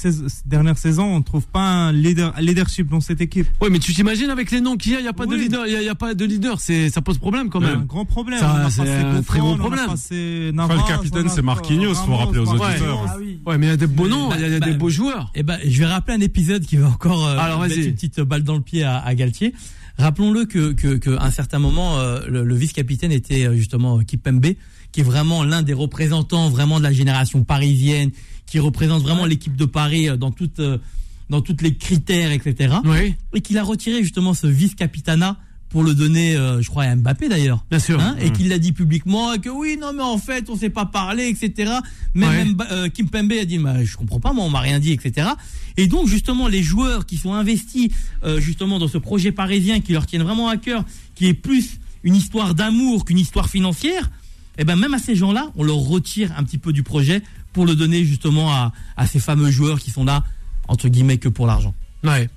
[0.45, 3.47] dernières saisons, on trouve pas un leader, leadership dans cette équipe.
[3.61, 5.35] Oui, mais tu t'imagines avec les noms qu'il y a, il y a pas de
[5.35, 5.65] leader.
[5.67, 6.59] Il y a, il y a pas de leader.
[6.59, 7.85] C'est, ça pose problème quand C'est un même.
[7.85, 8.39] grand problème.
[8.69, 9.89] C'est un très gros problème.
[9.89, 13.05] Enfin, le capitaine, c'est Marquinhos, faut Ramos, rappeler aux auditeurs.
[13.07, 13.39] Ah oui.
[13.45, 14.29] Ouais, mais il y a des beaux noms.
[14.29, 15.31] Bah, Il y a, a bah, des beaux joueurs.
[15.35, 18.43] Eh ben, je vais rappeler un épisode qui va encore euh, mettre une petite balle
[18.43, 19.15] dans le pied à, à
[19.97, 23.99] Rappelons-le que, que, que à un certain moment, euh, le, le vice-capitaine était euh, justement
[23.99, 24.45] euh, Kipembe,
[24.91, 28.11] qui est vraiment l'un des représentants vraiment de la génération parisienne,
[28.45, 30.77] qui représente vraiment l'équipe de Paris dans toutes euh,
[31.29, 32.75] dans toutes les critères, etc.
[32.83, 35.37] Oui, Et qu'il a retiré justement ce vice-capitana
[35.71, 37.63] pour le donner, euh, je crois, à Mbappé d'ailleurs.
[37.69, 37.99] bien sûr.
[37.99, 40.69] Hein, et qu'il l'a dit publiquement et que oui non mais en fait on s'est
[40.69, 41.71] pas parlé etc
[42.13, 42.65] même, Ouais.
[42.71, 45.29] euh, Kim Pembe a dit bah, je comprends pas moi on m'a rien dit etc
[45.77, 47.89] et donc justement les joueurs qui sont investis
[48.23, 50.83] euh, justement dans ce projet parisien qui leur tiennent vraiment à cœur
[51.15, 54.09] qui est plus une histoire d'amour qu'une histoire financière
[54.57, 57.21] et ben même à ces gens là on leur retire un petit peu du projet
[57.53, 60.23] pour le donner justement à, à ces fameux joueurs qui sont là
[60.67, 62.29] entre guillemets que pour l'argent Ouais.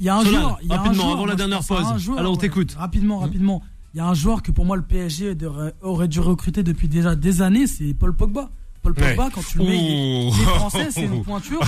[0.00, 0.58] Il y a un Solal, joueur.
[0.62, 1.98] il y a un rapidement, joueur, avant la dernière pause.
[1.98, 2.40] joueur, Alors, on ouais.
[2.40, 2.74] t'écoute.
[2.78, 3.62] Rapidement, rapidement.
[3.94, 5.34] Il y a un joueur que pour moi le PSG
[5.82, 8.50] aurait dû recruter depuis déjà des années, c'est Paul Pogba.
[8.80, 11.60] Paul Pogba, quand tu le mets, il est, il est français, c'est une pointure.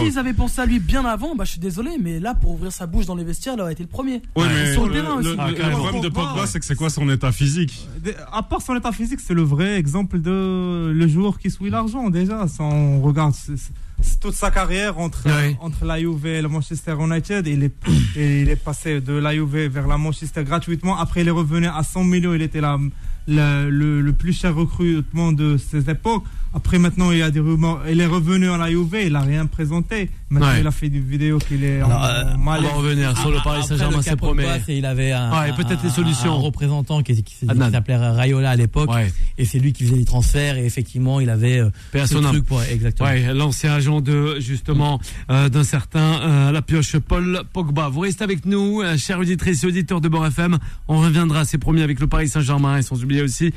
[0.00, 2.72] S'ils avaient pensé à lui bien avant, bah je suis désolé, mais là pour ouvrir
[2.72, 4.20] sa bouche dans les vestiaires, il aurait été le premier.
[4.36, 5.36] Ouais, mais sur le le, terrain le- aussi.
[5.38, 6.46] Ah, le problème de Pogba, ouais.
[6.46, 7.86] c'est que c'est quoi son état physique?
[8.32, 12.10] À part son état physique, c'est le vrai exemple de le joueur qui suit l'argent
[12.10, 12.46] déjà.
[12.58, 13.34] On regarde
[14.20, 15.56] toute sa carrière entre, Ouais.
[15.60, 17.72] entre la Juve et le Manchester United, il est,
[18.16, 20.98] et il est passé de la Juve vers la Manchester gratuitement.
[20.98, 22.34] Après, il est revenu à 100 millions.
[22.34, 22.78] Il était la,
[23.26, 26.24] la- le, le plus cher recrutement de ces époques.
[26.56, 27.82] Après, maintenant, il y a des rumeurs.
[27.90, 30.08] Il est revenu à la Juve, il n'a rien présenté.
[30.30, 30.60] Maintenant, Ouais.
[30.60, 32.62] il a fait des vidéos qu'il est Alors, en, euh, en On mal.
[32.62, 34.10] va revenir sur le Après, Paris Saint-Germain, c'est
[34.64, 36.30] c'est- il avait un, Ouais, un- peut-être les un- solutions.
[36.32, 39.12] un représentant qui, qui, s'appelait Rayola à l'époque Ouais.
[39.36, 42.22] et c'est lui qui faisait les transferts et effectivement il avait euh, ce âme.
[42.26, 47.42] truc pour exactement Ouais, l'ancien agent de justement euh, d'un certain euh, la pioche Paul
[47.52, 47.88] Pogba.
[47.88, 50.58] Vous restez avec nous, euh, chers auditrices et auditeurs de Bord FM.
[50.86, 53.52] On reviendra, c'est promis, avec le Paris Saint-Germain et sans oublier aussi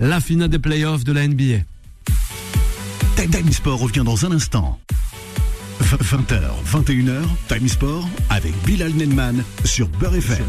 [0.00, 1.64] la finale des playoffs de la NBA.
[3.30, 4.78] Time Sport revient dans un instant.
[5.82, 10.44] 20h, 21h, Time Sport avec Bilal Nenman sur Beurre FM.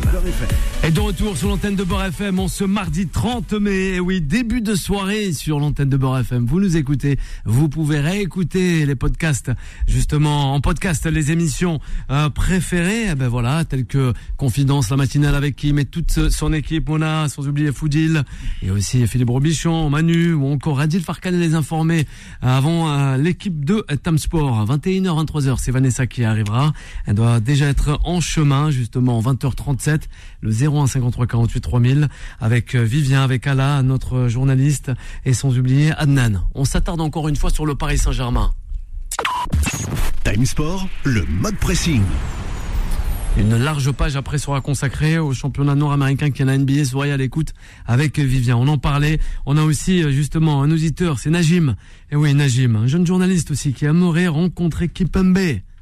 [0.84, 4.22] Et de retour sur l'antenne de Beurre FM, on ce mardi 30 mai, et oui,
[4.22, 6.46] début de soirée sur l'antenne de Beurre FM.
[6.46, 9.52] Vous nous écoutez, vous pouvez réécouter les podcasts,
[9.88, 11.79] justement, en podcast, les émissions
[12.12, 16.54] euh, préférées, eh ben voilà, telles que Confidence, la matinale avec qui met toute son
[16.54, 18.23] équipe, Mona, sans oublier Foudil,
[18.62, 22.06] et aussi Philippe Robichon, Manu, ou encore Adil Farkan les informés,
[22.42, 26.74] avant euh, l'équipe de Tam Sport, 21h, 23 23h, c'est Vanessa qui arrivera.
[27.06, 30.02] Elle doit déjà être en chemin, justement, 20h37,
[30.42, 32.10] le 01 53 48 3000,
[32.40, 34.92] avec euh, Vivien, avec Ala, notre journaliste,
[35.26, 36.48] et sans oublier Adnan.
[36.54, 38.52] On s'attarde encore une fois sur le Paris Saint-Germain.
[40.24, 42.02] Time Sport, le mode pressing.
[43.36, 46.86] Une large page après sera consacrée au championnat nord-américain qui est la NBA.
[46.86, 47.54] Soyez à l'écoute
[47.88, 48.56] avec Vivien.
[48.58, 49.19] On en parlait.
[49.48, 51.75] On a aussi euh, justement un auditeur, c'est Najim.
[52.12, 55.38] Et oui, Najim, un jeune journaliste aussi qui aimerait rencontrer Kipembe.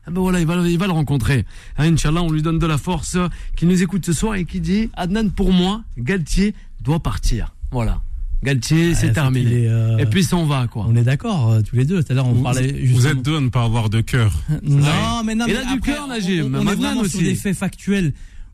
[0.07, 1.45] Ah ben voilà, il va, le rencontrer.
[1.77, 3.17] Hein, Inch'Allah, on lui donne de la force,
[3.57, 7.53] qui nous écoute ce soir et qui dit, Adnan, pour moi, Galtier doit partir.
[7.71, 8.01] Voilà.
[8.43, 9.67] Galtier, c'est c'est terminé.
[9.67, 10.85] euh, Et puis s'en va, quoi.
[10.89, 12.03] On est d'accord euh, tous les deux.
[12.03, 14.01] Tout à l'heure, on Vous, parlait vous justement- êtes deux à ne pas avoir de
[14.01, 14.33] cœur.
[14.63, 16.55] Non, mais non, Il mais a du après, cœur, on- Najim.
[16.55, 17.23] On, on est vraiment sur aussi.
[17.23, 18.13] des faits factuels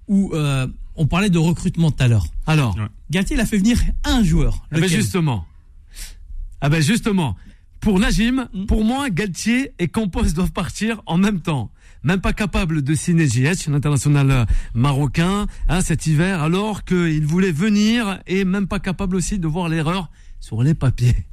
[0.10, 2.26] où euh, on parlait de recrutement tout à l'heure.
[2.46, 2.76] Alors.
[2.78, 2.84] Ouais.
[3.12, 4.66] Galtier, il a fait venir un joueur.
[4.72, 5.46] Ah ben justement.
[6.60, 7.36] Ah ben justement.
[7.80, 8.66] Pour Najim, Mm.
[8.66, 11.72] pour moi, Galtier et Campos doivent partir en même temps.
[12.04, 17.52] Même pas capable de signer JH, l'international euh, marocain, hein, cet hiver, alors qu'il voulait
[17.52, 21.16] venir et même pas capable aussi de voir l'erreur sur les papiers.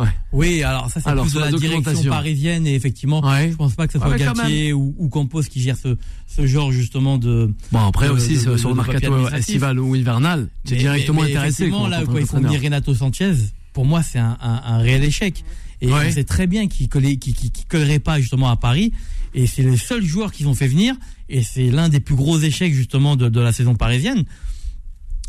[0.00, 0.08] Ouais.
[0.32, 3.50] Oui, alors ça c'est plus de la la direction parisienne et effectivement, Ouais.
[3.52, 5.96] je pense pas que ce soit Ouais, Galtier ou, ou Campos qui gère ce,
[6.26, 7.54] ce genre justement de.
[7.70, 10.78] Bon, après de- aussi, de- sur de- sur le mercato estival ou hivernal, tu es
[10.78, 11.62] directement mais- mais intéressé.
[11.62, 12.50] effectivement, quoi, là ils font qu'entraîneur.
[12.50, 13.34] venir Renato Sanchez,
[13.72, 15.44] pour moi c'est un, un- un réel échec.
[15.80, 18.92] Et on sait très bien qu'il qu'il collerait pas justement à Paris.
[19.34, 20.94] Et c'est le seul joueur qu'ils ont fait venir.
[21.28, 24.24] Et c'est l'un des plus gros échecs justement de, de la saison parisienne.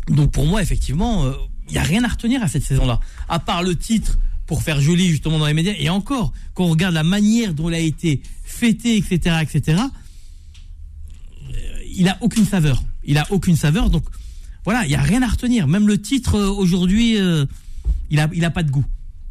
[0.08, 1.24] Donc pour moi, effectivement,
[1.68, 3.00] il n'y a rien à retenir à cette saison-là.
[3.28, 5.72] À part le titre pour faire joli justement dans les médias.
[5.78, 9.82] Et encore, quand on regarde la manière dont il a été fêté, etc., etc.,
[11.42, 11.52] euh,
[11.96, 12.82] il a aucune saveur.
[13.04, 13.90] Il a aucune saveur.
[13.90, 14.04] Donc
[14.64, 15.66] voilà, il n'y a rien à retenir.
[15.66, 17.44] Même le titre euh, aujourd'hui, euh,
[18.10, 18.84] il a, il a pas de goût.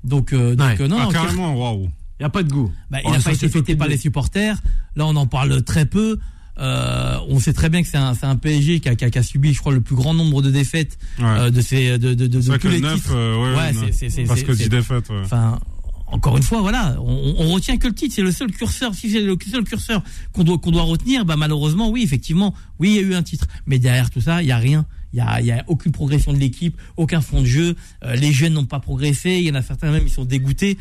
[0.03, 0.81] Donc, euh, donc Ouais.
[0.81, 1.89] euh, non, ah, non, carrément, waouh.
[2.19, 2.71] Il n'y a pas de goût.
[2.89, 4.61] bah, il n'a pas été fêté par les supporters.
[4.95, 6.17] Là, on en parle très peu.
[6.57, 9.09] Euh, on sait très bien que c'est un, c'est un PSG qui a, qui a-
[9.09, 11.25] qui a subi, je crois, le plus grand nombre de défaites Ouais.
[11.25, 13.11] euh, de, ces, de, de, de, de tous les 9, titres.
[13.13, 15.19] euh, ouais, Ouais, c'est- c'est- c'est- parce que c'est- 10 défaites, ouais.
[15.25, 15.59] Enfin,
[16.07, 18.95] encore une fois, voilà, on, on retient que le titre, c'est le seul curseur.
[18.95, 20.01] Si c'est le seul curseur
[20.31, 23.23] qu'on doit, qu'on doit retenir, bah malheureusement, oui, effectivement, oui, il y a eu un
[23.23, 24.85] titre, mais derrière tout ça, il y a rien.
[25.11, 27.75] Il y a, a aucune progression de l'équipe, aucun fond de jeu.
[28.05, 29.31] Euh, les jeunes n'ont pas progressé.
[29.39, 30.77] Il y en a certains même, ils sont dégoûtés.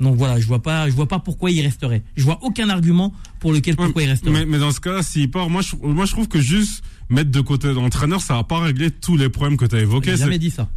[0.00, 2.02] Donc voilà, je vois pas, je vois pas pourquoi il resterait.
[2.16, 4.30] Je vois aucun argument pour lequel Ouais, pourquoi il resterait.
[4.30, 7.30] mais, mais dans ce cas-là, s'il part, moi je, moi je trouve que juste mettre
[7.30, 10.10] de côté l'entraîneur, ça va pas régler tous les problèmes que tu as évoqués.
[10.12, 10.68] J'ai jamais dit ça.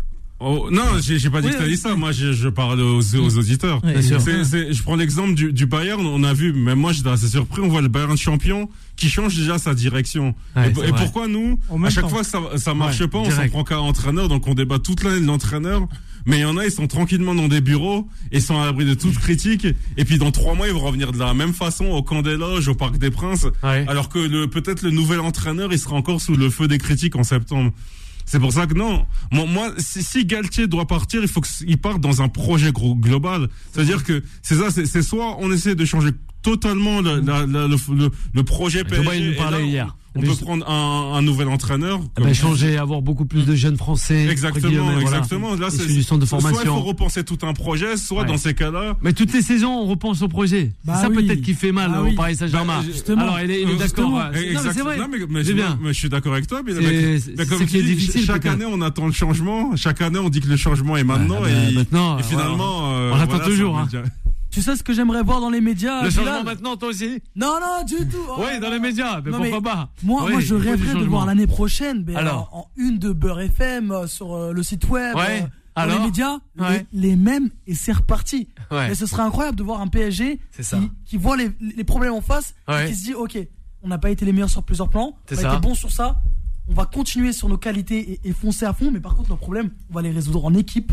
[0.41, 1.95] Oh, non, j'ai pas dit Oui, que t'as oui, dit ça.
[1.95, 3.81] Moi, je, je parle aux, aux auditeurs.
[4.45, 6.05] C'est- je prends l'exemple du, du Bayern.
[6.05, 7.61] On a vu, même moi, j'étais assez surpris.
[7.61, 10.33] On voit le Bayern champion qui change déjà sa direction.
[10.55, 12.09] Et pourquoi nous, à chaque temps.
[12.09, 14.29] fois que ça, ça marche Ouais, pas, on s'en prend qu'à l'entraîneur.
[14.29, 15.87] Donc on débat toute l'année de l'entraîneur.
[16.25, 18.85] Mais il y en a, ils sont tranquillement dans des bureaux et sont à l'abri
[18.85, 19.65] de toute critique.
[19.97, 22.35] Et puis dans trois mois, ils vont revenir de la même façon au camp des
[22.37, 23.47] loges, au Parc des Princes.
[23.63, 23.85] Ouais.
[23.87, 27.23] Alors que peut-être le nouvel entraîneur, il sera encore sous le feu des critiques en
[27.23, 27.71] septembre.
[28.31, 29.07] C'est pour ça que non.
[29.31, 32.93] Moi, moi si, si Galtier doit partir, il faut qu'il parte dans un projet gros,
[32.95, 33.47] global.
[33.71, 36.11] C'est-à-dire que c'est ça, c'est c'est soit on essaie de changer
[36.43, 39.03] totalement le, la- la- le, le, le projet PSG.
[39.31, 39.97] nous parlait hier.
[40.19, 42.01] On, Mais peut je- prendre un, un nouvel entraîneur.
[42.19, 44.27] Eh ben, changer, avoir beaucoup plus de jeunes français.
[44.27, 44.99] Exactement, voilà.
[45.01, 45.55] exactement.
[45.55, 46.81] Là, c'est du centre de soit il faut formation.
[46.81, 48.27] repenser tout un projet, soit Ouais.
[48.27, 48.97] dans ces cas-là.
[49.01, 50.71] Mais toutes les saisons, on repense au projet.
[50.83, 51.25] Bah c'est ça oui.
[51.25, 52.15] peut-être qui fait mal Ah au oui.
[52.15, 52.79] Paris Saint-Germain.
[52.79, 53.21] Bah, justement.
[53.21, 53.87] Alors, il est, Euh, d'accord.
[53.87, 54.97] C'est- non, mais Exact- c'est vrai.
[54.97, 55.79] non, mais, mais C'est je, bien.
[55.81, 56.61] mais je suis d'accord avec toi.
[56.65, 56.73] Mais,
[57.45, 59.75] comme tu dis, difficile, chaque année, on attend le changement.
[59.75, 61.37] Chaque année, on dit que le changement est maintenant.
[61.39, 63.79] Ah, bah, et, maintenant, et finalement, euh, on attend voilà, toujours,
[64.51, 67.55] Tu sais ce que j'aimerais voir dans les médias Le changement maintenant, toi aussi Non,
[67.61, 68.17] non, du tout.
[68.29, 69.21] Oh, Oui, dans les médias.
[69.21, 72.15] Mais Non, pourquoi mais pas Moi, Oui, moi, je rêverais de voir l'année prochaine, mais
[72.15, 75.43] Alors en une de Beurre FM euh, sur euh, le site web, Ouais.
[75.43, 76.85] euh, dans Alors les médias, les- Ouais.
[76.93, 78.47] les, mêmes et c'est reparti.
[78.71, 78.89] Ouais.
[78.89, 80.77] Mais ce serait incroyable de voir un PSG ça.
[80.79, 83.37] qui, qui voit les, les problèmes en face et qui se dit ok,
[83.83, 85.53] on n'a pas été les meilleurs sur plusieurs plans, on a ça.
[85.53, 86.19] été bons sur ça,
[86.67, 89.37] on va continuer sur nos qualités et, et foncer à fond, mais par contre nos
[89.37, 90.91] problèmes, on va les résoudre en équipe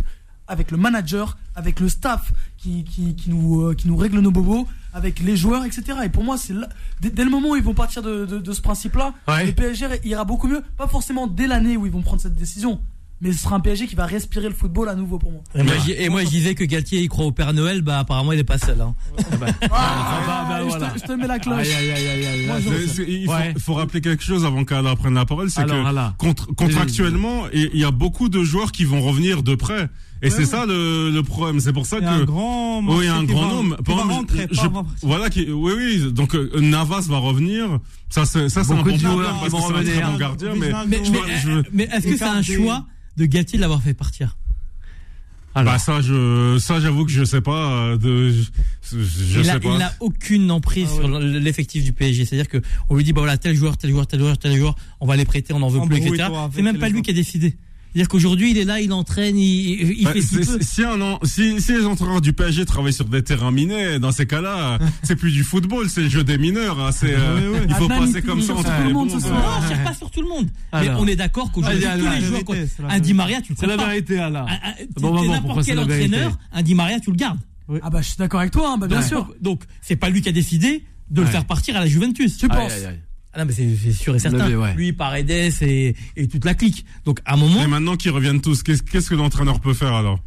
[0.48, 4.30] avec le manager, avec le staff qui, qui, qui nous, euh, qui nous règle nos
[4.30, 5.98] bobos, avec les joueurs, etc.
[6.04, 6.68] Et pour moi, c'est là-
[7.00, 9.46] dès, dès le moment où ils vont partir de, de, de ce principe-là, Ouais.
[9.46, 10.62] le PSG ira beaucoup mieux.
[10.76, 12.80] Pas forcément dès l'année où ils vont prendre cette décision,
[13.20, 15.42] mais ce sera un PSG qui va respirer le football à nouveau pour moi.
[15.54, 17.98] Et moi, j'y- et moi, je disais que Galtier il croit au Père Noël, bah
[17.98, 18.80] apparemment il est pas seul.
[18.80, 18.94] Hein.
[19.70, 20.88] Ah, bah, je, voilà.
[20.90, 21.66] te, je te mets la cloche.
[21.66, 22.46] Aïe, aïe, aïe.
[22.46, 23.54] Moi, je- il faut, Ouais.
[23.58, 27.80] faut rappeler quelque chose avant qu'Alain prenne la parole, c'est que contre- contractuellement, il il
[27.80, 29.88] y a beaucoup de joueurs qui vont revenir de près.
[30.22, 30.44] Et c'est ouais.
[30.46, 31.60] ça le, le problème.
[31.60, 33.48] C'est pour ça Il y que a un grand oui, il y a un grand
[33.48, 33.76] nombre.
[35.02, 36.12] voilà, qui, oui, oui.
[36.12, 37.78] Donc euh, Navas va revenir.
[38.08, 40.10] Ça, c'est ça, c'est un bon joueurs parce qui que c'est un très revenir.
[40.12, 42.86] bon gardien, mais Mais, mais, je mais est-ce que c'est un choix
[43.16, 44.36] de Galtier de l'avoir fait partir?
[45.54, 45.72] Alors.
[45.72, 47.70] Bah ça, je, ça, j'avoue que je sais pas.
[47.72, 48.42] euh, De, je,
[48.98, 49.68] je il sais a- pas.
[49.70, 52.26] il n'a aucune emprise Ah sur l'effectif du PSG.
[52.26, 52.60] C'est-à-dire que
[52.90, 55.16] on lui dit bah voilà tel joueur, tel joueur, tel joueur, tel joueur, on va
[55.16, 56.28] les prêter, on n'en veut plus, etc.
[56.54, 57.56] C'est même pas lui qui a décidé.
[57.96, 60.58] C'est-à-dire qu'aujourd'hui il est là, il entraîne, il, il Bah, fait ce qu'il c'est- peut.
[60.60, 64.26] si, un si, si les entraîneurs du PSG travaillent sur des terrains minés, dans ces
[64.26, 66.78] cas-là, c'est plus du football, c'est le jeu des mineurs.
[66.78, 67.66] hein, c'est, euh, Ouais, ouais.
[67.70, 69.18] Il faut Ah, passer comme ça sur entre tout le les monde bombes.
[69.18, 69.40] ce soir.
[69.62, 70.46] Non, je tire pas sur tout le monde.
[70.74, 73.66] Mais on est d'accord qu'aujourd'hui tous les la joueurs, vérité, Di Maria, tu le C'est
[73.66, 77.38] la vérité, t'es maman, n'importe quel entraîneur, un Di Maria, tu le gardes.
[77.80, 79.26] Ah bah je suis d'accord avec toi, hein, bah, bien sûr.
[79.40, 82.36] Donc c'est pas lui qui a décidé de le faire partir à la Juventus.
[82.36, 82.72] Tu penses.
[83.36, 84.46] Ah non mais c'est c'est sûr et certain.
[84.46, 84.74] Levé, ouais.
[84.74, 85.30] Lui, Paredes
[85.60, 86.86] et, et toute la clique.
[87.04, 89.92] Donc à un moment, Et maintenant qu'ils reviennent tous, qu'est-ce qu'est-ce que l'entraîneur peut faire
[89.92, 90.20] alors?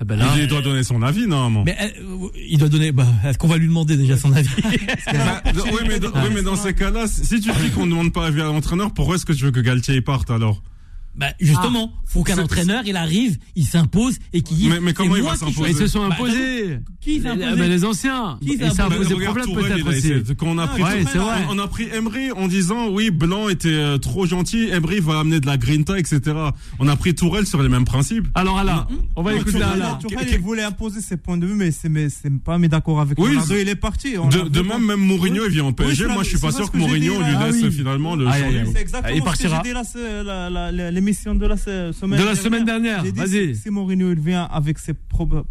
[0.00, 1.64] Ah ben là, Il doit donner son avis, normalement.
[1.64, 2.92] mais euh, il doit donner.
[2.92, 4.48] Bah, est-ce qu'on va lui demander déjà son avis?
[5.12, 8.12] Bah, oui, mais, dans- oui, mais dans ces cas-là, si tu dis qu'on ne demande
[8.12, 10.62] pas avis à l'entraîneur, pourquoi est-ce que tu veux que Galtier y parte alors?
[11.18, 14.68] Bah justement, faut qu'un entraîneur il arrive, il s'impose et qu'il dise.
[14.68, 16.78] Mais- mais comment il va s'imposer ils se sont Bah, imposés.
[17.00, 18.38] Qui s'est Ah, imposé ben, les anciens.
[18.40, 20.34] Qui s'est imposé problème peut-être aussi.
[20.36, 21.46] Quand on a pris, Ouais, Tourelle, c'est vrai.
[21.50, 25.40] on a pris Emery en disant oui, Blanc était euh, trop gentil, Emery va amener
[25.40, 26.20] de la grinta, etc.
[26.78, 28.26] On a pris Tourelle sur les mêmes principes.
[28.36, 29.98] Alors là, on va Non, écouter Tourelle, là.
[30.00, 33.00] Tourelle, il voulait imposer ses points de vue, mais c'est mais c'est pas mis d'accord
[33.00, 34.14] avec Oui, Il est parti.
[34.14, 36.06] De, même, même Mourinho, il vient en PSG.
[36.06, 38.28] Moi, je suis pas sûr que Mourinho lui laisse Ah finalement le
[38.78, 39.62] exactement Il partira.
[41.08, 43.54] L'émission de la se- semaine De la semaine dernière, vas-y.
[43.56, 44.92] Si, Mourinho il vient avec ses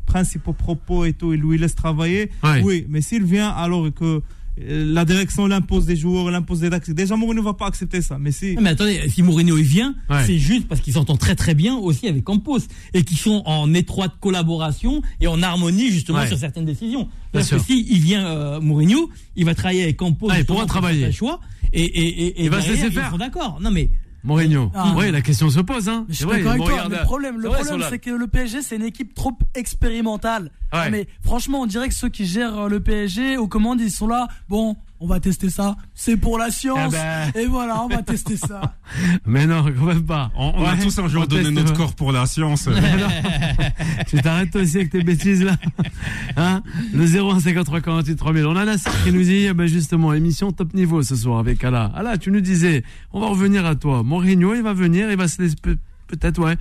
[0.06, 2.62] principaux propos et tout, il lui laisse travailler, Ouais.
[2.64, 2.86] oui.
[2.90, 4.22] Mais s'il vient alors que
[4.60, 8.18] euh, la direction l'impose des joueurs, l'impose des tactiques, déjà Mourinho va pas accepter ça.
[8.20, 8.56] Mais si.
[8.56, 10.24] Non, Mais attendez, si Mourinho il vient, Ouais.
[10.26, 12.60] c'est juste parce qu'il s'entend très très bien aussi avec Campos
[12.94, 16.28] et qu'ils sont en étroite collaboration et en harmonie justement Ouais.
[16.28, 17.04] sur certaines décisions.
[17.04, 17.66] Bien Parce que sûr.
[17.66, 20.28] si il vient euh, Mourinho, il va travailler avec Campos.
[20.32, 21.12] Ah, il pourra travailler.
[21.12, 21.40] choix
[21.74, 23.16] et et et, et Il va se laisser ils faire.
[23.18, 23.60] d'accord.
[23.62, 23.90] Non mais
[24.24, 24.72] Mourinho.
[24.76, 24.94] Ah.
[24.98, 25.88] Oui, la question se pose.
[25.90, 26.06] Hein.
[26.08, 26.88] Mais je suis d'accord avec toi.
[26.90, 30.52] Le problème, le problème, c'est que le PSG, c'est une équipe trop expérimentale.
[30.74, 30.90] Ouais.
[30.90, 34.28] Mais franchement, on dirait que ceux qui gèrent le PSG aux commandes, ils sont là.
[34.50, 35.76] Bon, on va tester ça.
[35.94, 36.94] C'est pour la science.
[36.94, 37.42] Eh ben.
[37.44, 38.76] Et voilà, on va tester ça.
[39.26, 40.32] Mais non, quand même pas.
[40.36, 41.78] On, on a Ouais, tous un jour on donné notre ouais.
[41.78, 42.68] corps pour la science.
[44.08, 45.56] Tu t'arrêtes toi aussi avec tes bêtises là.
[46.38, 46.62] Hein?
[46.94, 48.46] Le 0153 48 3000.
[48.46, 51.64] On a Nasser qui nous dit, eh ben justement, émission top niveau ce soir avec
[51.64, 51.86] Ala.
[51.96, 54.04] Ala, tu nous disais, on va revenir à toi.
[54.04, 55.78] Mourinho, il va venir, il va se laisser, peut-
[56.08, 56.56] peut-être, ouais.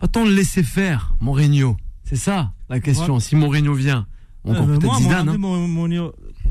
[0.00, 1.76] Va-t-on le laisser faire, Mourinho?
[2.04, 3.18] C'est ça la question.
[3.18, 4.06] Si Mourinho vient,
[4.44, 5.28] on Euh, compte mais peut-être moi, mon Zidane.
[5.28, 6.10] hein.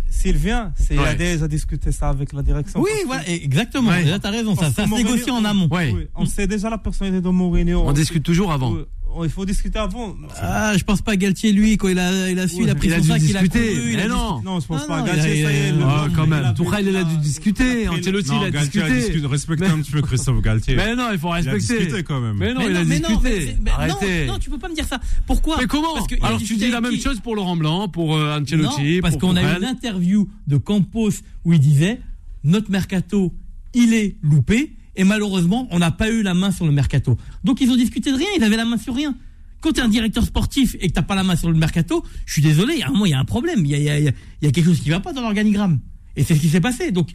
[0.09, 1.07] S'il vient, c'est il Ouais.
[1.09, 2.79] a déjà discuté ça avec la direction.
[2.81, 3.89] oui, voilà, exactement.
[3.89, 4.03] Ouais.
[4.03, 4.55] Là, t'as raison.
[4.55, 5.67] Ça, parce ça se négocie en amont.
[5.71, 5.91] Ouais.
[5.93, 7.83] Oui, on sait déjà la personnalité de Mourinho.
[7.85, 8.75] On discute toujours avant.
[9.23, 10.15] Il faut discuter avant.
[10.41, 12.87] Ah, je pense pas Galtier lui quand il a il a su, il a pris
[12.87, 13.73] Il son dû sac, il a discuter.
[13.75, 14.41] couru, il a non.
[14.43, 14.99] Non, je pense Ah pas.
[14.99, 16.53] non, Galtier, il a- ça y est, il le- a- Ah, quand même.
[16.53, 17.83] Tourelle, il a dû discuter.
[17.83, 18.93] il a- Ancelotti, il a discuté.
[18.95, 19.27] discuté.
[19.27, 20.75] Respecte Mais- un petit peu Christophe Galtier.
[20.75, 21.77] Mais non, il faut Il a respecter.
[21.85, 22.37] discuté quand même.
[22.37, 23.55] Mais non, Mais il a discuté.
[23.75, 24.25] Arrêtez.
[24.27, 24.99] Non, non, tu peux pas me dire ça.
[25.25, 28.99] Pourquoi Mais comment Alors tu dis la même chose pour Laurent Blanc, pour euh, Ancelotti,
[29.01, 31.09] parce qu'on a eu une interview de Campos
[31.45, 31.99] où il disait
[32.43, 33.33] notre mercato,
[33.73, 37.17] il est loupé et malheureusement, on n'a pas eu la main sur le mercato.
[37.43, 39.15] Donc ils ont discuté de rien, il avait la main sur rien.
[39.61, 42.03] Quand tu es un directeur sportif et que t'as pas la main sur le mercato,
[42.25, 44.65] je suis désolé, a un moment, il y a un problème, il y a, quelque
[44.65, 45.79] chose qui va pas dans l'organigramme.
[46.15, 46.91] Et c'est ce qui s'est passé.
[46.91, 47.11] Donc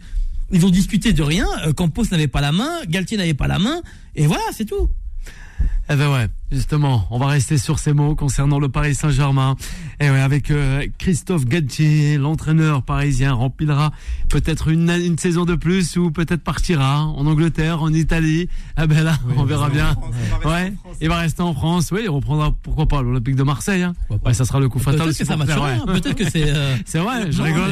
[0.53, 3.59] ils ont discuté de rien, euh, Campos n'avait pas la main, Galtier n'avait pas la
[3.59, 3.81] main,
[4.15, 4.89] et voilà, c'est tout.
[5.91, 9.57] Eh ben ouais, justement, on va rester sur ces mots concernant le Paris Saint-Germain.
[10.01, 13.93] Et ouais, avec euh, Christophe Galtier, l'entraîneur parisien, remplira
[14.29, 18.49] peut-être une, une saison de plus ou peut-être partira en Angleterre, en Italie.
[18.77, 19.95] Ah ben là, on verra bien.
[20.45, 21.91] Ouais, il va rester en France.
[21.93, 23.83] Oui, il reprendra pourquoi pas l'Olympique de Marseille.
[23.83, 23.93] Hein.
[24.25, 25.01] Ouais, ça sera le coup fatal.
[25.03, 26.01] Peut-être que ça ouais.
[26.01, 26.49] peut-être que c'est.
[26.51, 27.71] euh, C'est vrai, je Non, rigole.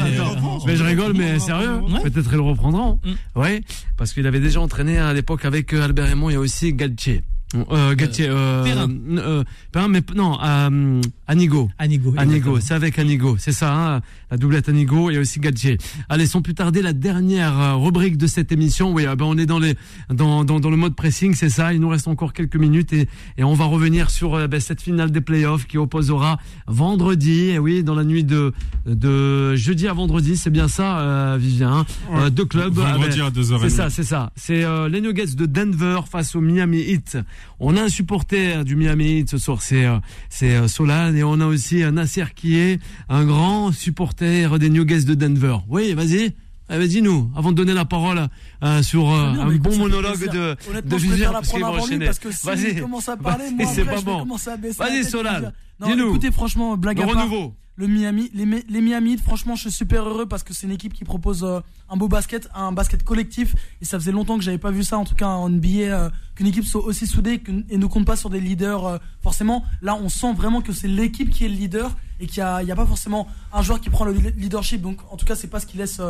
[0.65, 1.79] mais- je rigole, mais sérieux.
[1.81, 2.01] Ouais.
[2.03, 2.99] Peut-être ils le reprendront.
[3.03, 3.39] Mm.
[3.39, 3.61] Ouais,
[3.97, 7.23] parce qu'il avait déjà entraîné à l'époque avec euh, Albert Raymond et aussi Galtier.
[7.55, 8.89] Euh, Galtier, euh, Perrin.
[9.17, 11.69] euh, Perrin, mais non, euh, Anigo.
[11.77, 12.13] Anigo.
[12.17, 15.77] Anigo, c'est avec Anigo, c'est ça, hein, la doublette Anigo et aussi Galtier.
[16.09, 18.93] Allez, sans plus tarder, la dernière euh, rubrique de cette émission.
[18.93, 19.75] Oui, ah ben on est dans les
[20.09, 21.73] dans, dans, dans le mode pressing, c'est ça.
[21.73, 23.07] Il nous reste encore quelques minutes et,
[23.37, 27.49] et on va revenir sur euh, ben, cette finale des playoffs qui opposera vendredi.
[27.49, 28.53] Et oui, dans la nuit de
[28.85, 31.79] de jeudi à vendredi, c'est bien ça, euh, Vivien.
[31.79, 32.73] hein, euh, deux clubs.
[32.73, 33.59] Vendredi ah à 2h30.
[33.63, 34.31] C'est ça, c'est ça.
[34.35, 37.17] C'est euh, les Nuggets de Denver face au Miami Heat.
[37.59, 39.85] On a un supporter du Miami Heat ce soir, c'est
[40.29, 42.79] c'est Solal et on a aussi un Nasser qui est
[43.09, 45.57] un grand supporter des Nuggets de Denver.
[45.67, 46.33] Oui, vas-y.
[46.73, 48.27] Eh, Vas-y nous, avant de donner la parole
[48.63, 52.05] euh, sur euh, un bon monologue de, de parce qu'il va enchaîner.
[52.05, 52.79] parce que s'il Vas-y.
[52.79, 54.19] commence à parler, Vas-y, moi c'est pas je bon.
[54.19, 55.53] commencer à baisser Vas-y, Solal.
[55.83, 56.09] Dis-nous.
[56.11, 57.15] écoutez, franchement, blague Le à part.
[57.25, 57.55] renouveau.
[57.75, 60.93] Le Miami, les, les Miami, franchement, je suis super heureux parce que c'est une équipe
[60.93, 63.55] qui propose euh, un beau basket, un basket collectif.
[63.81, 66.09] Et ça faisait longtemps que j'avais pas vu ça, en tout cas en NBA, euh,
[66.35, 68.85] qu'une équipe soit aussi soudée et ne compte pas sur des leaders.
[68.85, 72.43] euh, forcément, là, on sent vraiment que c'est l'équipe qui est le leader et qu'il
[72.43, 74.81] n'y a, pas forcément un joueur qui prend le leadership.
[74.81, 76.01] Donc, en tout cas, c'est pas ce qui laisse,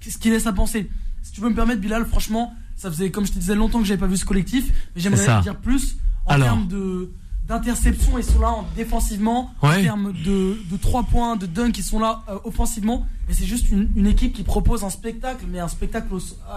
[0.00, 0.90] ce qui laisse à penser.
[1.22, 3.86] Si tu veux me permettre, Bilal, franchement, ça faisait, comme je te disais, longtemps que
[3.86, 4.70] j'avais pas vu ce collectif.
[4.94, 5.96] Mais j'aimerais dire plus
[6.26, 6.48] en Alors.
[6.48, 7.10] termes de
[7.48, 11.84] d'interception, ils sont là en- défensivement, en termes de, de 3 points, de dunk, ils
[11.84, 13.06] sont là euh, offensivement.
[13.28, 16.08] Et c'est juste une, une équipe qui propose un spectacle, mais un spectacle